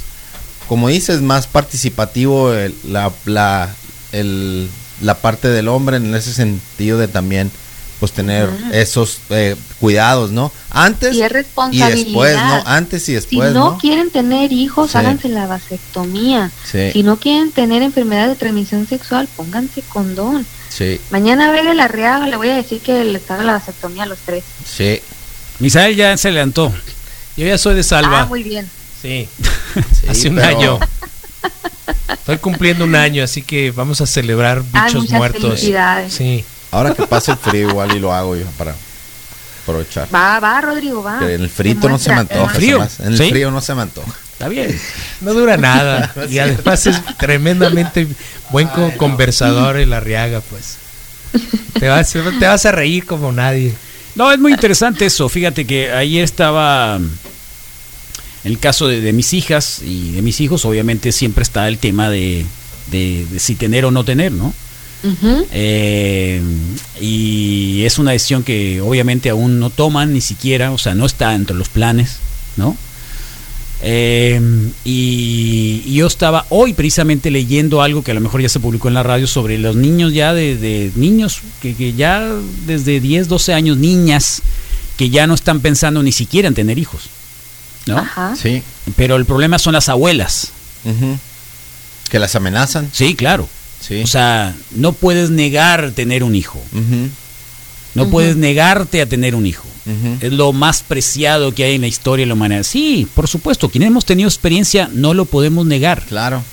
[0.67, 3.69] como dices más participativo el- la la
[4.11, 4.69] el-
[5.01, 7.51] la parte del hombre en ese sentido de también
[7.99, 11.95] pues tener esos eh, cuidados no antes Y es y responsabilidad.
[12.05, 14.97] después no antes y si después no, no, quieren tener hijos, Sí.
[14.97, 16.51] háganse la vasectomía.
[16.69, 16.89] Sí.
[16.93, 20.47] Si no quieren tener enfermedad de transmisión sexual, pónganse condón.
[20.69, 24.07] sí Mañana Vega la Arriaga le voy a decir que les haga la vasectomía a
[24.07, 24.43] los tres.
[24.65, 24.99] sí
[25.61, 26.73] Misael ya se levantó.
[27.37, 28.21] Yo ya soy de Salva.
[28.21, 28.69] Ah, muy bien.
[29.01, 29.27] Sí,
[30.01, 30.79] Sí, hace un pero- año.
[32.09, 35.41] Estoy cumpliendo un año, así que vamos a celebrar Ay, bichos muchas muertos.
[35.41, 36.13] felicidades.
[36.13, 36.43] Sí.
[36.71, 38.75] Ahora que pase el frío igual y lo hago yo para
[39.63, 40.07] aprovechar.
[40.13, 41.19] Va, va, Rodrigo, va.
[41.19, 42.53] Que en el frito no se me antoja.
[42.53, 42.87] frío?
[42.99, 43.29] En el ¿Sí?
[43.29, 44.11] frío no se me antoja.
[44.33, 44.79] Está bien.
[45.21, 46.13] No dura nada.
[46.29, 48.07] y además es tremendamente
[48.51, 50.77] buen co- conversador el Arriaga, pues.
[51.79, 53.73] Te vas, te vas a reír como nadie.
[54.15, 55.29] No, es muy interesante eso.
[55.29, 56.99] Fíjate que ayer estaba
[58.43, 60.65] el caso de, de mis hijas y de mis hijos.
[60.65, 62.45] Obviamente siempre está el tema de,
[62.91, 64.53] de- de si tener o no tener, ¿no?
[65.51, 66.41] Eh,
[66.99, 71.33] y es una decisión que obviamente aún no toman ni siquiera, o sea, no está
[71.33, 72.17] entre los planes,
[72.57, 72.77] ¿no?
[73.83, 74.39] Eh,
[74.85, 78.87] y, y yo estaba hoy precisamente leyendo algo que a lo mejor ya se publicó
[78.89, 82.23] en la radio sobre los niños ya de, de niños que, que ya
[82.67, 84.43] desde 10, 12 años, niñas
[84.97, 87.03] que ya no están pensando ni siquiera en tener hijos,
[87.87, 87.97] ¿no?
[87.97, 88.35] Ajá.
[88.35, 88.61] Sí.
[88.95, 90.51] Pero el problema son las abuelas.
[92.09, 92.89] Que las amenazan.
[92.93, 93.47] sí, claro.
[93.79, 94.01] Sí.
[94.03, 96.61] O sea, no puedes negar tener un hijo.
[97.95, 99.65] No puedes negarte a tener un hijo.
[100.21, 102.63] Es lo más preciado que hay en la historia de la humanidad.
[102.63, 106.05] Sí, por supuesto, quienes hemos tenido experiencia no lo podemos negar.
[106.05, 106.43] Claro.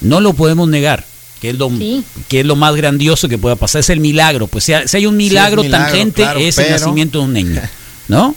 [0.00, 1.04] No lo podemos negar.
[1.40, 2.04] Que es, lo, Sí.
[2.28, 3.80] que es lo más grandioso que pueda pasar.
[3.80, 4.46] Es el milagro.
[4.46, 7.60] Pues si hay, un Sí, milagro, tangente, claro, es el nacimiento de un niño.
[8.08, 8.34] ¿No?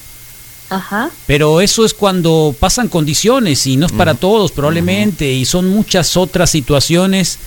[0.69, 1.11] Ajá.
[1.27, 6.17] Pero eso es cuando pasan condiciones y no es para todos probablemente y son muchas
[6.17, 7.37] otras situaciones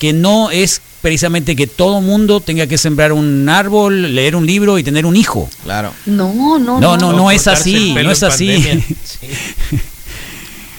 [0.00, 4.78] que no es precisamente que todo mundo tenga que sembrar un árbol, leer un libro
[4.78, 5.48] y tener un hijo.
[5.62, 5.92] Claro.
[6.06, 8.84] No, no, No, no, no es cortarse así, no es así.
[9.04, 9.28] Sí.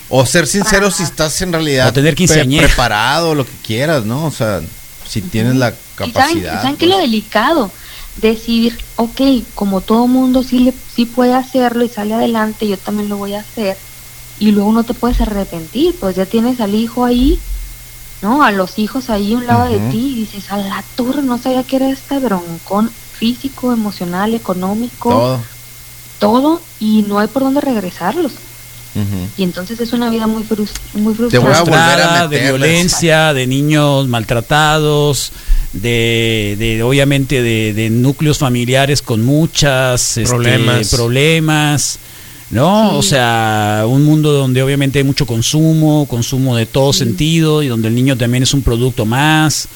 [0.09, 4.25] O ser sincero si estás en realidad O tener pre- preparado, lo que quieras, ¿no?
[4.25, 4.59] O sea,
[5.07, 6.61] si tienes la ¿Y saben, capacidad.
[6.61, 7.09] ¿saben qué es lo pues.
[7.09, 7.71] delicado?
[8.21, 9.21] Decir, ok,
[9.55, 13.35] como todo mundo sí, le, sí puede hacerlo y sale adelante, yo también lo voy
[13.35, 13.77] a hacer.
[14.37, 17.39] Y luego no te puedes arrepentir, pues ya tienes al hijo ahí,
[18.21, 18.43] ¿no?
[18.43, 21.37] A los hijos ahí a un lado de ti y dices, a la torre, no
[21.37, 25.39] sabía que era este broncón físico, emocional, económico, Todo.
[26.19, 28.31] todo, y no hay por dónde regresarlos.
[29.37, 31.69] Y entonces es una vida muy, frus- muy Te voy a frustrante.
[31.69, 35.31] volver a Frustrada, de violencia, de niños maltratados,
[35.71, 40.29] de, de obviamente de, de núcleos familiares con muchas este,
[40.95, 41.99] Problemas.
[42.51, 42.91] ¿No?
[42.91, 42.95] Sí.
[42.97, 47.87] O sea, un mundo donde obviamente hay mucho consumo, consumo de todo sentido y donde
[47.87, 49.67] el niño también es un producto más.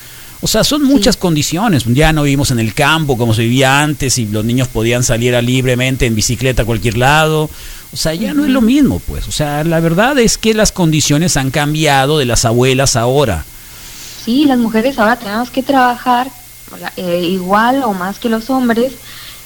[0.42, 1.86] O sea, son muchas condiciones.
[1.86, 5.34] Ya no vivimos en el campo como se vivía antes y los niños podían salir
[5.36, 7.50] a libremente en bicicleta a cualquier lado.
[7.92, 9.28] O sea, ya no es lo mismo, pues.
[9.28, 13.46] O sea, la verdad es que las condiciones han cambiado de las abuelas ahora.
[14.24, 16.30] Sí, las mujeres ahora tenemos que trabajar
[16.98, 18.94] eh, igual o más que los hombres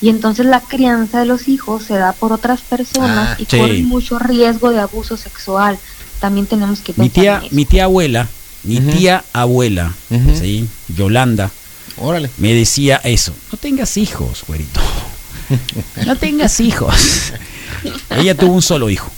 [0.01, 3.57] y entonces la crianza de los hijos se da por otras personas Ah, y sí.
[3.57, 5.77] corren mucho riesgo de abuso sexual.
[6.19, 7.55] También tenemos que pensar Mi tía, en eso.
[7.55, 8.27] mi tía abuela,
[8.63, 8.89] mi Ujú.
[8.91, 10.35] tía abuela, Ujú.
[10.39, 10.67] ¿sí?
[10.95, 11.51] Yolanda,
[11.97, 12.29] Órale.
[12.37, 13.33] me decía eso.
[13.51, 14.79] No tengas hijos, güerito.
[16.05, 16.93] No tengas hijos.
[18.11, 19.09] Ella tuvo un solo hijo.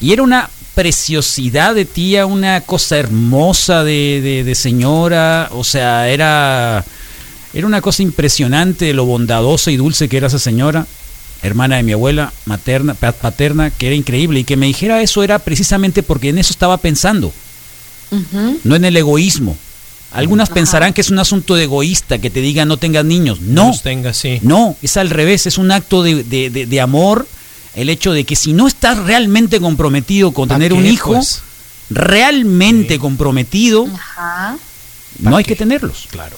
[0.00, 5.48] Y era una preciosidad de tía, una cosa hermosa de, de- de señora.
[5.52, 6.84] O sea, era,
[7.54, 10.86] era una cosa impresionante de lo bondadosa y dulce que era esa señora.
[11.42, 14.40] Hermana de mi abuela, materna, pa- paterna, que era increíble.
[14.40, 17.32] Y que me dijera eso era precisamente porque en eso estaba pensando
[18.64, 19.56] no en el egoísmo.
[20.12, 20.54] Algunas Ajá.
[20.54, 23.40] pensarán que es un asunto de egoísta que te digan no tengas niños.
[23.40, 24.38] No, Los tenga, sí.
[24.42, 27.26] no, es al revés, es un acto de, de- de- de amor.
[27.74, 31.42] El hecho de que si no estás realmente comprometido con ¿Pa' tener un hijo, pues?
[31.90, 34.56] realmente comprometido, Ajá.
[35.18, 36.06] no hay que tenerlos.
[36.10, 36.36] Claro.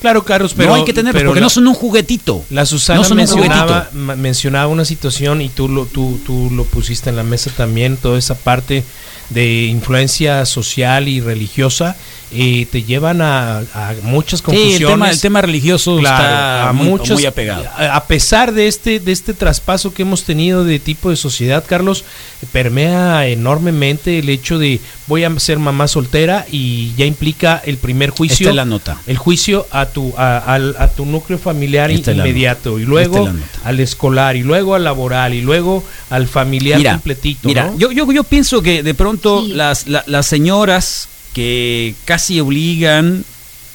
[0.00, 0.70] Claro, Carlos, pero.
[0.70, 2.44] no hay que pero porque la- no son un juguetito.
[2.50, 3.98] La Susana No son un mencionaba, juguetito.
[3.98, 7.96] ma- mencionaba una situación y tú lo, tú, tú lo pusiste en la mesa también,
[7.96, 8.84] toda esa parte
[9.30, 11.96] de influencia social y religiosa
[12.32, 14.80] eh, te llevan a, a muchas Sí, confusiones.
[14.80, 17.64] el tema, el tema religioso Claro, está a muy, muchos, muy apegado.
[17.78, 22.04] A, pesar de este, de este traspaso que hemos tenido de tipo de sociedad, Carlos,
[22.52, 28.10] permea enormemente el hecho de voy a ser mamá soltera y ya implica el primer
[28.10, 28.44] juicio.
[28.44, 28.98] Esta es la nota.
[29.06, 33.28] El juicio a tu, a, al- a tu núcleo familiar Esta inmediato y luego
[33.64, 37.48] al escolar y luego al laboral y luego al familiar Mira, completito.
[37.48, 37.78] Mira, ¿no?
[37.78, 39.52] yo, yo, yo pienso que de pronto Sí.
[39.52, 43.22] las, la- las señoras que casi obligan,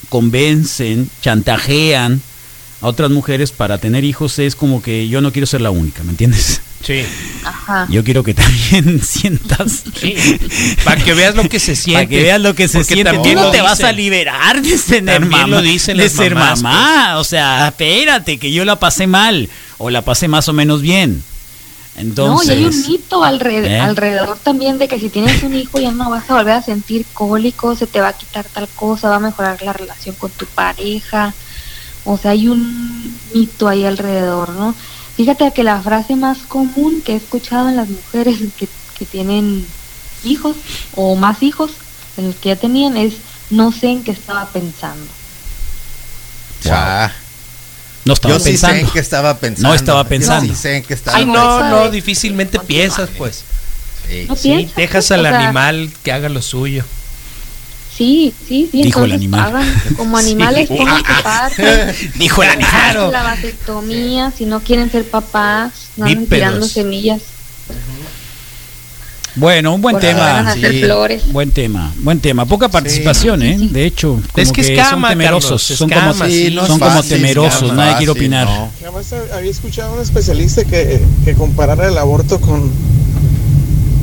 [0.08, 2.20] convencen, chantajean
[2.80, 6.02] a otras mujeres para tener hijos es como que yo no quiero ser la única,
[6.02, 6.60] ¿me entiendes?
[6.84, 7.02] Sí,
[7.44, 7.86] Ajá.
[7.88, 9.84] Yo quiero que también sientas.
[10.00, 10.16] sí.
[10.82, 12.02] Para que veas lo que se siente.
[12.02, 13.10] Para que veas lo que se Porque siente.
[13.10, 15.46] Tú también no te vas a liberar de tener También mamá.
[15.58, 16.62] lo dicen de ser mamás, pues.
[16.64, 17.18] mamá.
[17.18, 19.48] O sea, espérate, que yo la pasé mal.
[19.78, 21.22] O la pasé más o menos bien.
[21.96, 22.48] Entonces.
[22.48, 23.80] no, y hay un mito alrededor, ¿Eh?
[23.80, 27.04] alrededor también de que si tienes un hijo ya no vas a volver a sentir
[27.12, 30.46] cólicos, se te va a quitar tal cosa, va a mejorar la relación con tu
[30.46, 31.34] pareja.
[32.04, 34.74] O sea, hay un mito ahí alrededor, ¿no?
[35.16, 39.66] Fíjate que la frase más común que he escuchado en las mujeres que, que tienen
[40.24, 40.56] hijos
[40.94, 41.72] o más hijos
[42.16, 43.14] de los que ya tenían es
[43.50, 45.06] no sé en qué estaba pensando.
[48.04, 48.76] No estaba Yo sí sé pensando.
[48.86, 49.68] en qué estaba pensando.
[49.68, 50.46] No estaba pensando.
[50.48, 51.84] Yo sí sé en qué estaba Ay, no, pensando.
[51.84, 53.42] no, difícilmente piensas, pues.
[54.08, 54.26] Sí.
[54.28, 56.84] No Sí, piensas, dejas al o sea, animal que haga lo suyo.
[57.96, 58.82] Sí, sí, sí.
[58.82, 59.40] Dijo el animal.
[59.54, 60.74] hagan como animales, Sí.
[60.76, 61.94] pongan su parte.
[62.16, 63.12] Dijo el animal.
[63.12, 66.28] La vasectomía, si no quieren ser papás, no Bípedos.
[66.28, 67.20] tirando semillas.
[69.34, 70.40] Bueno, un buen porque tema.
[70.40, 70.82] a hacer sí.
[70.82, 71.32] flores.
[71.32, 72.44] Buen tema, buen tema.
[72.44, 73.56] Poca participación, ¿eh?
[73.58, 75.62] De hecho, como Es que es son cama, temerosos.
[75.62, 77.62] Carlos, son como, sí, no son como fácil, temerosos.
[77.62, 78.46] no es Nadie quiere opinar.
[78.46, 78.70] no.
[78.82, 82.70] Además, había escuchado a un especialista que, que comparara el aborto con,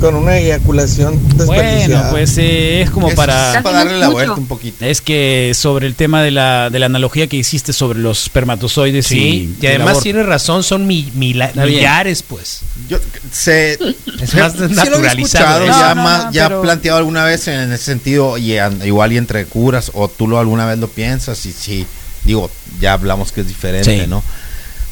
[0.00, 3.56] con una eyaculación Bueno, pues eh, es como para.
[3.58, 4.84] es para darle la vuelta un poquito.
[4.84, 9.06] Es que sobre el tema de la, de la analogía que existe sobre los espermatozoides
[9.06, 11.42] Sí, y además tiene razón, son mi- bien.
[11.54, 12.60] millares, pues.
[12.88, 12.98] Yo
[13.30, 13.74] se
[14.20, 15.66] Es más lo he naturalizado.
[15.66, 19.16] ya, no, más- no, ya pero- planteado alguna vez en ese sentido, y igual y
[19.18, 21.86] entre curas, o tú lo alguna vez lo piensas, y sí,
[22.24, 24.06] digo, ya hablamos que es diferente, Sí.
[24.08, 24.22] ¿no?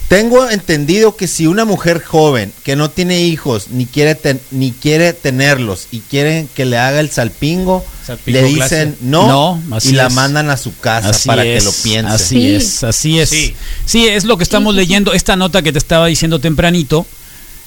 [0.09, 4.73] Tengo entendido que si una mujer joven que no tiene hijos ni quiere ten- ni
[4.73, 8.97] quiere tenerlos y quieren que le haga el salpingo, Salpingo le dicen clase.
[9.03, 10.14] no, y la es.
[10.14, 12.11] mandan a su casa Así para que lo piense.
[12.14, 12.55] Así Sí.
[12.55, 13.29] es, así es.
[13.29, 13.55] Sí.
[13.85, 14.07] Sí.
[14.09, 14.81] es lo que estamos sí.
[14.81, 15.12] leyendo.
[15.12, 17.05] Esta nota que te estaba diciendo tempranito,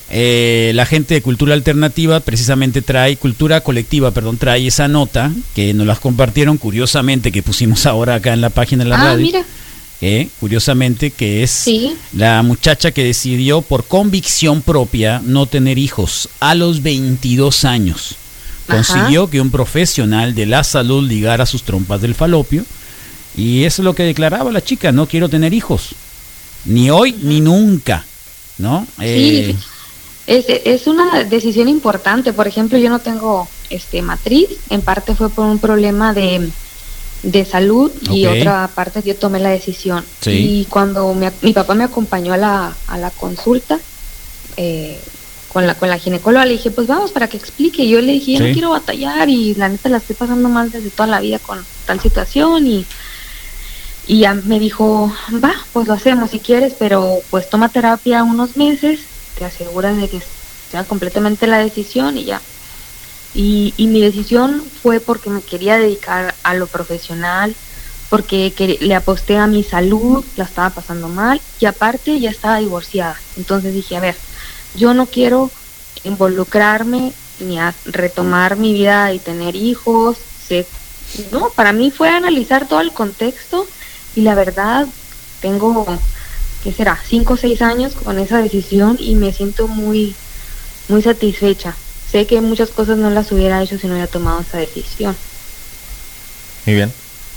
[0.09, 5.73] eh, la gente de Cultura Alternativa precisamente trae, Cultura Colectiva, perdón, trae esa nota que
[5.75, 9.25] nos las compartieron curiosamente, que pusimos ahora acá en la página de la Ah, radio.
[9.25, 9.45] mira,
[10.01, 11.95] eh, curiosamente, que es Sí.
[12.13, 18.15] la muchacha que decidió por convicción propia no tener hijos a los 22 años.
[18.67, 18.77] Ajá.
[18.77, 22.63] Consiguió que un profesional de la salud ligara sus trompas del falopio
[23.35, 25.89] y eso es lo que declaraba la chica, no quiero tener hijos,
[26.65, 28.05] ni hoy ni nunca,
[28.57, 28.87] ¿no?
[28.99, 29.65] Eh, sí.
[30.27, 32.31] Es, es una decisión importante.
[32.31, 34.47] Por ejemplo, yo no tengo este matriz.
[34.69, 36.49] En parte fue por un problema de,
[37.23, 40.03] de salud y otra parte yo tomé la decisión.
[40.21, 40.31] Sí.
[40.61, 43.79] Y cuando me- mi papá me acompañó a la, a la consulta
[44.57, 44.99] eh,
[45.53, 47.87] con, la, con la ginecóloga, le dije, pues vamos para que explique.
[47.87, 48.43] Yo le dije, yo Sí.
[48.47, 51.63] no quiero batallar y la neta la estoy pasando mal desde toda la vida con
[51.85, 52.85] tal situación y
[54.07, 58.57] y ya me dijo, va, pues lo hacemos si quieres, pero pues toma terapia unos
[58.57, 58.99] meses,
[59.37, 60.19] te aseguras de que
[60.71, 62.41] sea completamente la decisión y ya.
[63.33, 67.55] Y, y mi decisión fue porque me quería dedicar a lo profesional,
[68.09, 73.17] porque le aposté a mi salud, la estaba pasando mal y aparte ya estaba divorciada.
[73.37, 74.17] Entonces dije, a ver,
[74.75, 75.49] yo no quiero
[76.03, 80.17] involucrarme ni a retomar mi vida y tener hijos.
[80.45, 80.67] Sé,
[81.31, 83.65] no, para mí fue analizar todo el contexto
[84.15, 84.87] y la verdad
[85.39, 85.85] tengo,
[86.63, 86.99] ¿qué será?
[87.07, 90.15] Cinco o seis años con esa decisión y me siento muy,
[90.89, 91.75] muy satisfecha.
[92.11, 95.15] Sé que muchas cosas no las hubiera hecho si no hubiera tomado esa decisión.
[96.65, 96.91] Muy bien.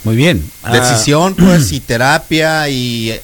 [0.04, 0.50] Muy bien.
[0.62, 3.14] Ah, Decisión, pues, y terapia y,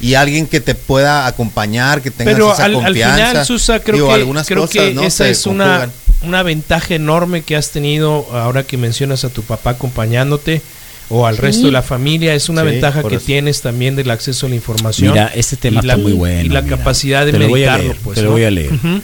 [0.00, 3.26] y alguien que te pueda acompañar, que tengas Pero esa al, al confianza.
[3.28, 5.02] final, Susa, creo Digo, que, algunas creo cosas, que ¿no?
[5.04, 5.92] esa se es una, conjugan.
[6.22, 10.60] una ventaja enorme que has tenido ahora que mencionas a tu papá acompañándote
[11.08, 11.42] o al Sí.
[11.42, 12.34] resto de la familia.
[12.34, 13.26] Es una Sí, ventaja que eso.
[13.26, 15.12] tienes también del acceso a la información.
[15.12, 16.40] Mira, este tema y la- está muy bueno.
[16.40, 16.78] Y la mira.
[16.78, 18.14] capacidad de Te lo voy a meditarlo, leer, pues.
[18.16, 18.32] te lo ¿no?
[18.32, 18.72] voy a leer.
[18.72, 19.02] Ujú.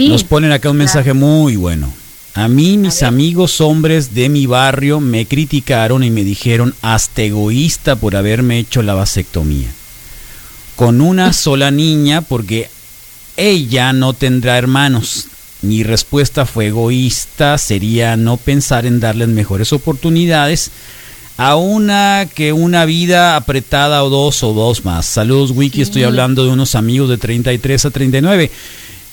[0.00, 1.92] Sí, Nos ponen acá un mensaje muy bueno.
[2.32, 7.96] A mí mis amigos hombres de mi barrio me criticaron y me dijeron hasta egoísta
[7.96, 9.68] por haberme hecho la vasectomía.
[10.74, 12.70] Con una sola niña porque
[13.36, 15.28] ella no tendrá hermanos.
[15.60, 20.70] Mi respuesta fue egoísta, sería no pensar en darles mejores oportunidades
[21.36, 25.04] a una que una vida apretada o dos o dos más.
[25.04, 25.82] Saludos, Wiki.
[25.82, 28.50] Estoy hablando de unos amigos de 33 a 39.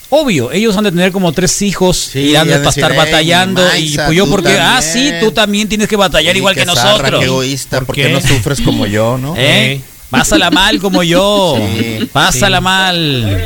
[0.09, 2.97] Obvio, ellos han de tener como tres hijos Sí, y han de estar decir, "Ey,
[2.97, 3.61] batallando.
[3.77, 5.19] y pues yo, porque, ah, sí, también".
[5.19, 7.19] tú también tienes que batallar Sí, igual que nosotros.
[7.19, 8.09] Qué egoísta, ¿Por ¿por qué qué?
[8.09, 9.33] no sufres como yo, no?
[9.37, 9.81] ¿Eh?
[10.09, 11.57] Pásala mal como yo.
[11.77, 12.09] Sí.
[12.13, 13.45] Pásala mal.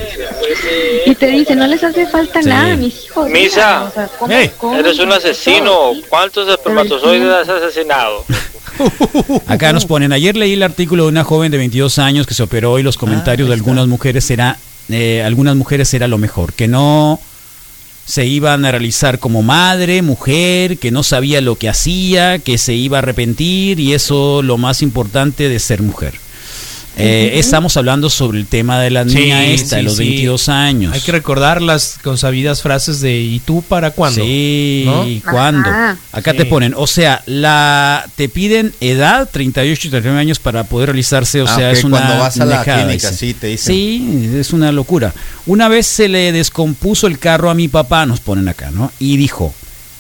[1.07, 2.49] Y te dice, no les hace falta Sí.
[2.49, 3.27] nada a mis hijos.
[3.29, 3.55] Misa.
[3.55, 5.93] mira, o sea, ¿cómo- Ey, cómo Eres un asesino.
[6.09, 8.23] ¿Cuántos espermatozoides has asesinado?
[9.47, 12.43] Acá nos ponen, ayer leí el artículo de una joven de 22 años que se
[12.43, 14.57] operó y los comentarios de algunas mujeres era,
[14.93, 17.19] eh, algunas mujeres era lo mejor, que no
[18.05, 22.73] se iban a realizar como madre, mujer, que no sabía lo que hacía, que se
[22.73, 26.15] iba a arrepentir y eso lo más importante de ser mujer.
[27.01, 30.03] Eh, Estamos hablando sobre el tema de la Sí, niña esta, de sí, los sí.
[30.07, 30.93] 22 años.
[30.93, 34.21] Hay que recordar las consabidas frases de ¿y tú para cuándo?
[34.23, 35.05] Sí, ¿No?
[35.31, 35.69] ¿cuándo?
[35.69, 35.97] Ajá.
[36.11, 36.37] Acá Sí.
[36.37, 41.41] te ponen, o sea, la te piden edad, 38 y 39 años para poder realizarse,
[41.41, 43.19] o Ah, sea, es una cuando vas a la pendejada, clínica, dice.
[43.27, 43.73] sí, te dicen.
[43.75, 45.13] Sí, es una locura.
[45.45, 48.91] Una vez se le descompuso el carro a mi papá, nos ponen acá, ¿no?
[48.99, 49.53] Y dijo,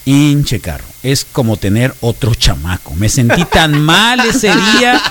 [0.05, 2.93] hinche carro, es como tener otro chamaco.
[2.95, 5.01] Me sentí tan mal ese día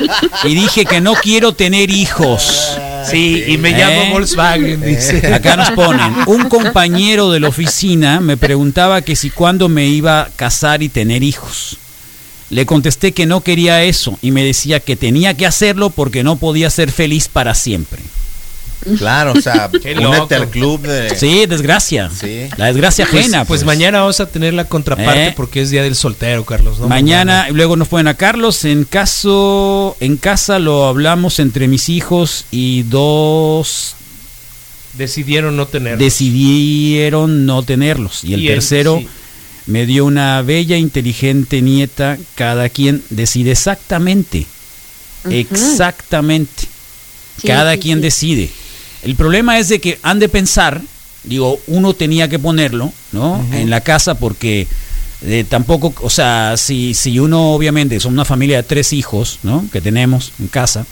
[0.45, 2.79] y dije que no quiero tener hijos.
[3.11, 3.79] Sí, y me ¿Eh?
[3.79, 5.35] llamo Volkswagen, dice.
[5.35, 10.23] Acá nos ponen, un compañero de la oficina me preguntaba que si cuándo me iba
[10.23, 11.77] a casar y tener hijos.
[12.51, 16.37] Le contesté que no quería eso y me decía que tenía que hacerlo porque no
[16.37, 18.01] podía ser feliz para siempre.
[18.99, 21.15] Claro, o sea, Qué únete al club de...
[21.17, 22.11] Sí, desgracia.
[22.11, 22.49] Sí.
[22.57, 23.45] La desgracia Pues, ajena.
[23.45, 25.35] pues mañana vamos a tener la contraparte ¿Eh?
[25.37, 26.79] porque es día del soltero, Carlos.
[26.81, 26.89] ¿no?
[26.89, 31.89] Mañana, y luego nos ponen a Carlos, en caso, en casa lo hablamos entre mis
[31.89, 33.97] hijos y dos
[34.95, 35.99] decidieron no tener.
[35.99, 38.25] decidieron no tenerlos.
[38.25, 39.09] Y el Y él, tercero sí.
[39.67, 42.19] me dio una bella, inteligente nieta.
[42.35, 44.47] Cada quien decide exactamente.
[45.29, 46.63] Exactamente.
[47.41, 48.03] Sí, Cada sí, quien sí.
[48.03, 48.51] decide.
[49.03, 50.83] El problema es de que han de pensar,
[51.25, 53.45] digo, uno tenía que ponerlo, ¿no?
[53.53, 54.67] En la casa porque
[55.23, 59.65] eh, tampoco, o sea, si, si uno obviamente son una familia de tres hijos, ¿no?
[59.73, 60.87] Que tenemos en casa,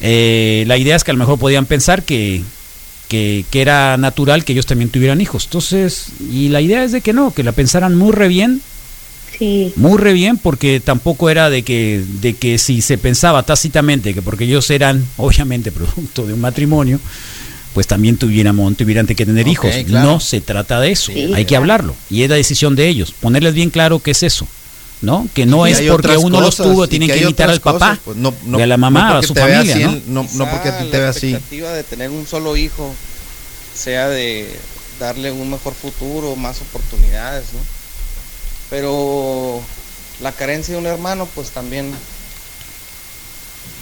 [0.00, 2.42] eh, la idea es que a lo mejor podían pensar que,
[3.08, 5.44] que, que era natural que ellos también tuvieran hijos.
[5.44, 8.62] Entonces, y la idea es de que no, que la pensaran muy re bien,
[9.38, 9.72] Sí.
[9.76, 14.22] muy re bien, porque tampoco era de que, de que si se pensaba tácitamente que
[14.22, 17.00] porque ellos eran obviamente producto de un matrimonio,
[17.74, 19.70] pues también tuvieran, tuvieran que tener hijos.
[19.86, 20.06] claro.
[20.12, 21.94] No se trata de eso, Sí, hay que hablarlo.
[22.08, 24.46] Y es la decisión de ellos, ponerles bien claro qué es eso.
[25.02, 25.28] ¿No?
[25.34, 28.16] Que no Y es porque uno los tuvo, tienen que imitar al papá, cosas, pues,
[28.16, 30.22] no- no- y a la no mamá, a porque su familia, así, ¿no?
[30.22, 31.26] no, no porque a te vea la así.
[31.34, 32.94] expectativa de tener un solo hijo
[33.74, 34.48] sea de
[34.98, 37.58] darle un mejor futuro, más oportunidades, ¿no?
[38.74, 39.62] Pero
[40.20, 41.94] la carencia de un hermano, pues también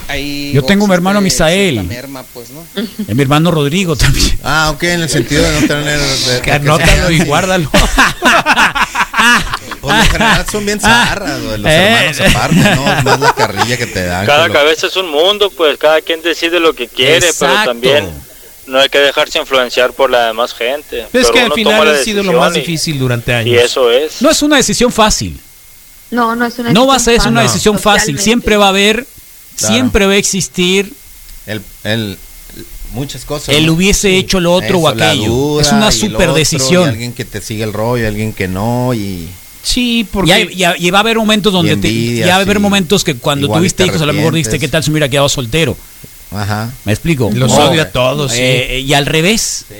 [0.08, 1.82] ahí Yo tengo un hermano, Misael.
[1.84, 2.62] merma, pues, ¿no?
[3.08, 4.38] Es mi hermano Rodrigo también.
[4.44, 5.98] Ah, ok, en el sentido de no tener...
[5.98, 7.70] de- anótalo y guárdalo.
[9.80, 12.12] Pues general son bien zarras, güey, los Eh.
[12.12, 12.98] hermanos aparte, ¿no?
[12.98, 14.26] Es más la carrilla que te dan.
[14.26, 18.08] Cada lo- cabeza es un mundo, pues cada quien decide lo que quiere, pero también
[18.72, 21.02] no hay que dejarse influenciar por la demás gente.
[21.02, 23.54] Es Pero que al final ha sido lo más y- difícil durante años.
[23.54, 24.20] Y eso es.
[24.22, 25.38] No es una decisión fácil.
[26.10, 28.00] No, no es una No va a ser una fácil, decisión fácil.
[28.16, 28.22] totalmente.
[28.22, 29.06] Siempre va a haber,
[29.56, 29.74] Claro.
[29.74, 30.92] siempre va a existir
[31.46, 32.18] El, el,
[32.92, 33.54] muchas cosas.
[33.54, 33.72] el ¿no?
[33.74, 35.60] hubiese hecho lo otro o Eso, la aquello.
[35.60, 36.88] es una super otro, y decisión.
[36.88, 39.28] alguien que te sigue el rollo, y alguien que no, y...
[39.62, 42.40] Sí, porque Y, hay- y y va a haber momentos donde te- envidias, ya va
[42.40, 44.66] a haber y momentos que cuando igual tuviste te hijos a lo mejor dijiste qué
[44.68, 45.76] tal si me hubiera quedado soltero.
[46.34, 46.72] Ajá.
[46.84, 47.30] ¿Me explico?
[47.32, 48.32] los odio a todos.
[48.32, 48.38] sí.
[48.40, 49.64] eh, y al revés.
[49.68, 49.74] Sí.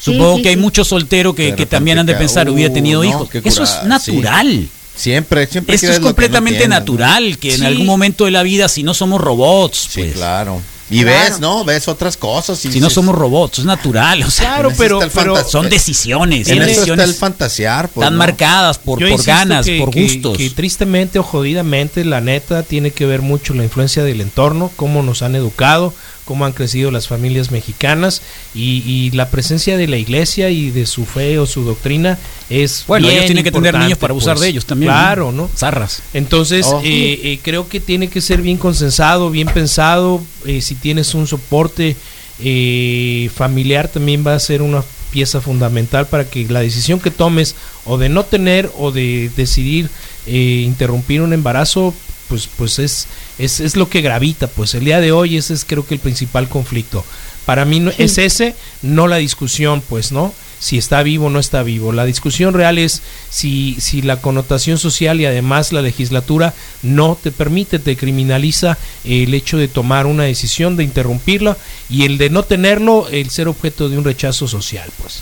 [0.00, 0.60] Supongo sí, que hay sí.
[0.60, 3.28] muchos solteros que, también han de pensar, uh, hubiera tenido no, hijos.
[3.44, 4.68] Eso es natural.
[4.94, 7.66] Siempre, siempre Esto quieres es lo que no completamente natural, que en Sí.
[7.66, 10.60] algún momento de la vida, si no somos robots, Sí, pues, claro.
[10.90, 11.18] Y Claro.
[11.30, 11.64] ves, ¿no?
[11.64, 12.64] Ves otras cosas.
[12.64, 14.22] y si no somos robots, es natural.
[14.22, 18.14] O sea, Claro, pero, está son decisiones, En eso está decisiones el fantasear, pues, tan
[18.14, 18.18] ¿no?
[18.18, 20.38] marcadas por, ganas, que- por que- gustos.
[20.38, 25.02] Que, tristemente o jodidamente, la neta, tiene que ver mucho la influencia del entorno, cómo
[25.02, 25.92] nos han educado,
[26.28, 28.20] cómo han crecido las familias mexicanas
[28.54, 32.18] y, y la presencia de la iglesia y de su fe o su doctrina
[32.50, 34.42] es bueno, bien ellos tienen que tener niños para abusar pues.
[34.42, 34.92] de ellos también.
[34.92, 35.48] Claro, ¿no?
[35.56, 36.02] Zarras.
[36.12, 36.82] Entonces, Oh.
[36.84, 40.20] eh, eh, creo que tiene que ser bien consensado, bien pensado.
[40.44, 41.96] eh, si tienes un soporte
[42.40, 47.54] eh, familiar, también va a ser una pieza fundamental para que la decisión que tomes
[47.86, 49.88] o de no tener o de decidir
[50.26, 51.94] eh, interrumpir un embarazo,
[52.28, 53.06] pues, pues es,
[53.38, 54.46] es, es lo que gravita.
[54.48, 57.04] Pues el día de hoy ese es creo que el principal conflicto.
[57.46, 60.34] Para mí no- es ese, no la discusión, pues, ¿no?
[60.60, 61.92] si está vivo o no está vivo.
[61.92, 67.30] La discusión real es si, si la connotación social y además la legislatura no te
[67.30, 71.56] permite, te criminaliza el hecho de tomar una decisión, de interrumpirla
[71.88, 75.20] y el de no tenerlo, el ser objeto de un rechazo social, pues.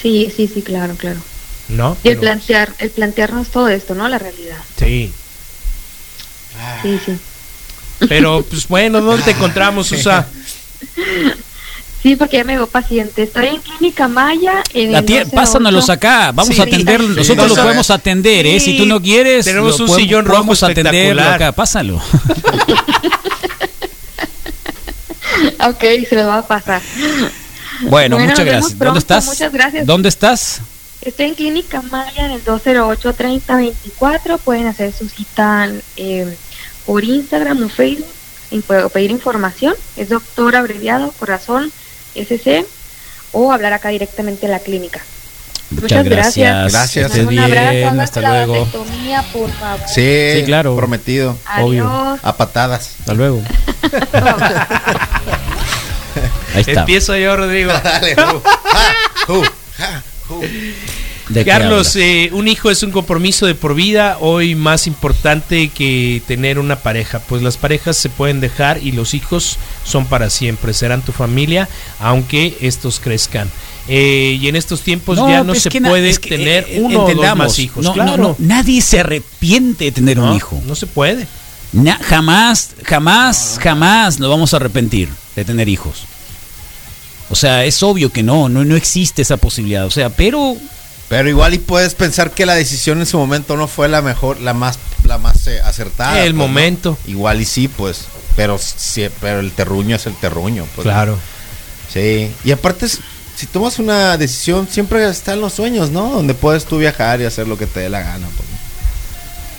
[0.00, 1.18] Sí, sí, sí, claro, claro.
[1.68, 1.96] ¿No?
[2.04, 4.08] Y el Pero- plantear, el plantearnos todo esto, ¿no?
[4.08, 4.58] La realidad.
[4.78, 5.12] sí.
[6.82, 7.12] Sí, sí.
[8.08, 10.26] Pero, pues bueno, ¿dónde te encontramos, Susa?
[12.02, 13.22] Sí, porque ya me veo paciente.
[13.22, 14.62] Estoy en Clínica Maya.
[14.74, 15.30] En La el tie- 1208.
[15.34, 17.06] pásanos acá, vamos Sí, a atender, sí.
[17.16, 18.60] nosotros lo podemos atender, ¿eh?
[18.60, 22.02] Sí, Si tú no quieres, tenemos lo un podemos- sillón rojo podemos atenderlo acá, pásalo.
[25.66, 26.80] Ok, se me va a pasar.
[27.82, 28.64] Bueno, Bueno, muchas gracias.
[28.74, 29.26] pronto, ¿Dónde estás?
[29.26, 29.86] muchas gracias.
[29.86, 30.60] ¿Dónde estás?
[31.04, 34.38] Estoy en Clínica Maya en el 208-3024.
[34.38, 36.34] Pueden hacer su cita eh,
[36.86, 38.06] por Instagram o Facebook
[38.50, 39.74] y puedo pedir información.
[39.96, 41.70] Es doctor abreviado Corazón
[42.14, 42.64] SC
[43.32, 45.00] o hablar acá directamente en la clínica.
[45.70, 46.72] Muchas gracias.
[46.72, 47.10] Gracias.
[47.16, 48.64] Mando un abrazo, hasta la luego.
[48.64, 49.80] vasectomía, por favor.
[49.88, 50.76] Sí, Sí, claro.
[50.76, 51.36] Prometido.
[51.60, 52.18] obvio.
[52.22, 52.92] A patadas.
[53.00, 53.42] Hasta luego.
[56.54, 56.80] Ahí está.
[56.80, 57.72] Empiezo yo, Rodrigo.
[57.84, 58.40] Dale, ju.
[58.42, 58.94] Ja,
[59.26, 59.42] ju,
[59.76, 60.04] ja, ju.
[60.04, 60.13] ¿De qué
[61.44, 66.58] Carlos, eh, un hijo es un compromiso de por vida, hoy más importante que tener
[66.58, 71.02] una pareja, pues las parejas se pueden dejar y los hijos son para siempre, serán
[71.02, 71.68] tu familia,
[71.98, 73.50] aunque estos crezcan.
[73.88, 77.04] Eh, y en estos tiempos ya no es se puede es que, tener eh, uno
[77.04, 77.84] o dos más hijos.
[77.84, 80.62] No, claro, no, no, nadie se arrepiente de tener No, un hijo.
[80.66, 81.26] no se puede.
[81.72, 86.04] Na- jamás, jamás, jamás nos vamos a arrepentir de tener hijos.
[87.30, 89.86] O sea, es obvio que no, no, no existe esa posibilidad.
[89.86, 90.56] O sea, pero
[91.08, 94.40] Pero igual y puedes pensar que la decisión en su momento no fue la mejor,
[94.40, 96.18] la más, la más eh, acertada.
[96.20, 96.48] El pues, ¿no?
[96.48, 96.98] momento.
[97.06, 98.06] Igual y sí, pues.
[98.36, 100.66] Pero sí, pero el terruño es el terruño.
[100.74, 101.18] Pues, Claro.
[101.92, 102.30] Sí.
[102.44, 106.10] Y aparte, si tomas una decisión, siempre están los sueños, ¿no?
[106.10, 108.26] Donde puedes tú viajar y hacer lo que te dé la gana.
[108.36, 108.53] Pues.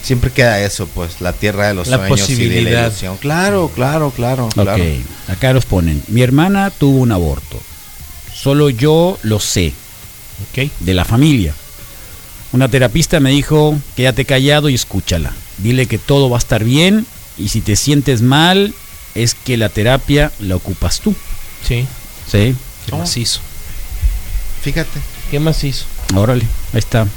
[0.06, 2.82] Siempre queda eso, pues, la tierra de los La sueños y de posibilidad.
[2.84, 3.18] la ilusión.
[3.18, 4.74] Claro, claro, claro, claro.
[4.84, 4.90] Ok,
[5.30, 6.04] acá los ponen.
[6.10, 7.60] Mi hermana tuvo un aborto.
[8.34, 9.74] Solo yo lo sé,
[10.52, 10.70] Ok.
[10.80, 11.56] de la familia.
[12.52, 15.34] Una terapista me dijo, quédate callado y escúchala.
[15.58, 18.74] Dile que todo va a estar bien y si te sientes mal
[19.16, 21.16] es que la terapia la ocupas tú.
[21.68, 21.88] Sí.
[22.32, 22.98] Sí, ¿Qué Oh.
[23.00, 23.40] más hizo?
[24.62, 25.00] Fíjate.
[25.32, 25.86] ¿Qué más hizo?
[26.14, 26.44] órale,
[26.74, 27.08] ahí está.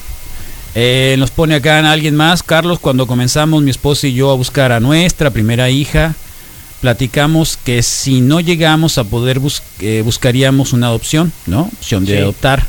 [0.75, 4.71] Eh, nos pone acá alguien más, Carlos, cuando comenzamos mi esposa y yo a buscar
[4.73, 6.15] a nuestra primera hija,
[6.81, 11.63] platicamos que si no llegamos a poder bus- eh, buscaríamos una adopción, ¿no?
[11.79, 12.23] Opción de Sí.
[12.23, 12.65] adoptar.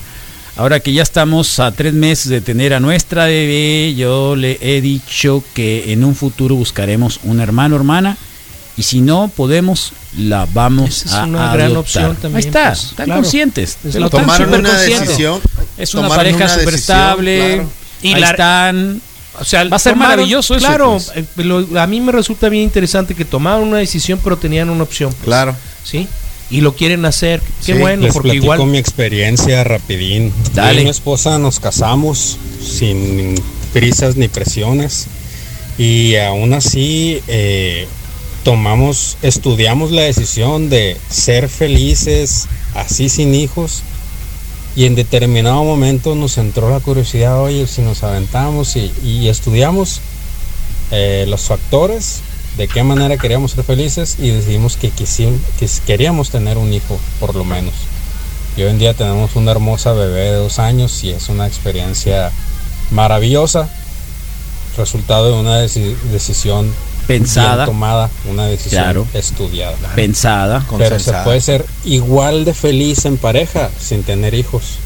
[0.58, 4.82] Ahora que ya estamos a tres meses de tener a nuestra bebé, yo le he
[4.82, 8.18] dicho que en un futuro buscaremos un hermano o hermana
[8.76, 11.80] y si no podemos, la vamos Esa es a una gran adoptar.
[12.06, 13.22] opción también, Ahí está, pues, están claro.
[13.22, 13.78] conscientes.
[13.86, 15.08] Es Tomaron súper una conscientes.
[15.08, 15.40] decisión.
[15.78, 17.54] Es una pareja súper estable.
[17.56, 17.79] claro.
[18.02, 19.02] Y ahí la- están.
[19.40, 21.12] O sea, Va a ser maravilloso eso, Claro, pues.
[21.16, 24.84] eh, lo- a mí me resulta bien interesante que tomaron una decisión, pero tenían una
[24.84, 25.12] opción.
[25.12, 25.56] pues, Claro.
[25.84, 26.08] ¿Sí?
[26.52, 27.40] Y lo quieren hacer.
[27.66, 28.66] Qué Sí, bueno, Les porque platico igual.
[28.66, 30.34] mi experiencia rapidín.
[30.54, 30.76] Dale.
[30.76, 33.36] Yo y mi esposa nos casamos sin
[33.72, 35.06] prisas ni presiones
[35.78, 37.88] y aún así eh,
[38.44, 43.84] tomamos, estudiamos la decisión de ser felices así sin hijos
[44.76, 50.00] y en determinado momento nos entró la curiosidad, oye, si nos aventamos y, y estudiamos
[50.92, 52.22] eh, los factores,
[52.58, 57.00] de qué manera queríamos ser felices y decidimos que, quisim- que queríamos tener un hijo,
[57.20, 57.74] por lo menos.
[58.58, 62.32] Y hoy en día tenemos una hermosa bebé de dos años y es una experiencia
[62.92, 63.70] maravillosa,
[64.78, 66.72] resultado de una deci- decisión
[67.10, 67.56] Pensada.
[67.66, 69.08] bien tomada, una decisión Claro.
[69.14, 69.76] estudiada.
[69.96, 70.64] Pensada.
[70.78, 74.78] Pero se puede ser igual de feliz en pareja sin tener hijos.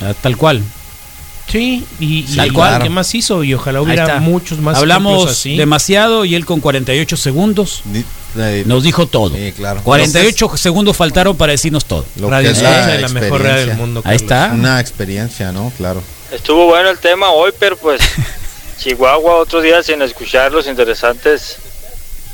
[0.00, 0.62] ah, Tal cual.
[1.48, 2.82] Sí, y, y Tal cual.
[2.82, 3.44] ¿qué más hizo?
[3.44, 5.56] Y ojalá hubiera muchos más Hablamos así.
[5.56, 7.82] demasiado y él con 48 segundos
[8.38, 9.34] eh, nos dijo todo.
[9.36, 9.82] Sí, claro.
[9.82, 12.06] 48 segundos faltaron para decirnos todo.
[12.16, 14.00] Lo que Radio es Escucha la mejor radio del mundo.
[14.04, 14.22] Ahí Carlos.
[14.22, 14.50] está.
[14.54, 15.70] Una experiencia, ¿no?
[15.76, 16.02] Claro.
[16.30, 18.00] Estuvo bueno el tema hoy, pero pues
[18.82, 21.56] Chihuahua otro día sin escuchar los interesantes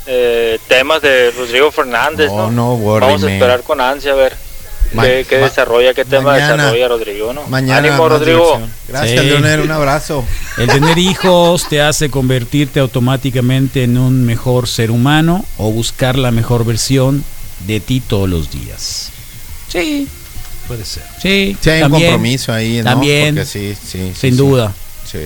[0.07, 2.51] eh, temas de Rodrigo Fernández, No, ¿no?
[2.51, 3.33] no worry, Vamos a man.
[3.35, 4.35] esperar con ansia a ver
[4.93, 7.43] Ma- qué, desarrolla, qué tema mañana- desarrolla Rodrigo, ¿no?
[7.47, 7.77] Mañana.
[7.89, 8.59] Ánimo, Rodrigo.
[8.87, 9.27] Gracias, Sí.
[9.27, 9.59] Leonel.
[9.61, 10.25] Un abrazo.
[10.57, 16.31] El tener hijos te hace convertirte automáticamente en un mejor ser humano o buscar la
[16.31, 17.23] mejor versión
[17.67, 19.11] de ti todos los días.
[19.67, 20.07] Sí,
[20.67, 21.03] Puede ser.
[21.21, 21.55] sí.
[21.61, 22.85] Sí, hay un también, compromiso ahí, ¿no?
[22.85, 23.35] también.
[23.35, 24.11] Porque sí, sí.
[24.19, 24.37] Sin sí.
[24.37, 24.73] duda.
[25.05, 25.19] Sí.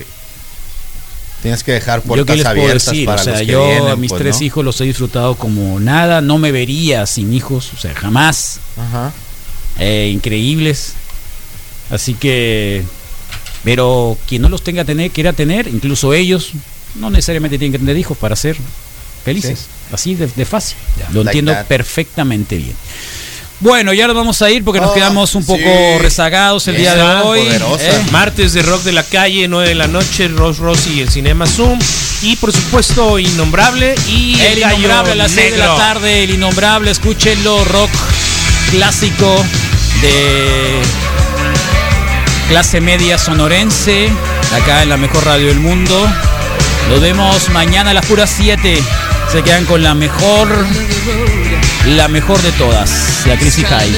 [1.44, 3.90] Tienes que dejar Yo puertas puedo abiertas decir, para o sea, los que yo vienen,
[3.90, 4.46] a mis pues, tres ¿no?
[4.46, 8.62] hijos los he disfrutado como nada, no me vería sin hijos, o sea, jamás.
[8.78, 9.12] Ajá.
[9.78, 10.94] Eh, increíbles.
[11.92, 12.84] Así que,
[13.66, 16.52] pero quien no los tenga tener, quiera tener, incluso ellos,
[16.96, 18.56] no necesariamente tienen que tener hijos para ser
[19.26, 19.68] felices.
[19.92, 20.78] Así de, de fácil.
[21.12, 21.68] Lo like entiendo that.
[21.68, 22.76] perfectamente bien.
[23.60, 25.48] Bueno, ya nos vamos a ir porque nos Oh, quedamos un sí.
[25.48, 27.40] poco rezagados el día de hoy.
[27.40, 28.02] ¿eh?
[28.12, 31.46] Martes de Rock de la Calle, 9 de la noche, Ross Rossi y el Cinema
[31.48, 31.80] Zoom.
[32.24, 36.92] Y por supuesto, Innombrable y El innombrable a las 6 de la tarde, el innombrable,
[36.92, 37.90] escúchenlo, rock
[38.72, 39.34] clásico
[40.02, 40.82] de
[42.50, 44.10] clase media sonorense,
[44.62, 46.06] acá en la mejor radio del mundo.
[46.90, 48.82] Nos vemos mañana a las puras 7.
[49.32, 50.50] Se quedan con la mejor,
[51.86, 53.92] la mejor de todas, la Crisis High.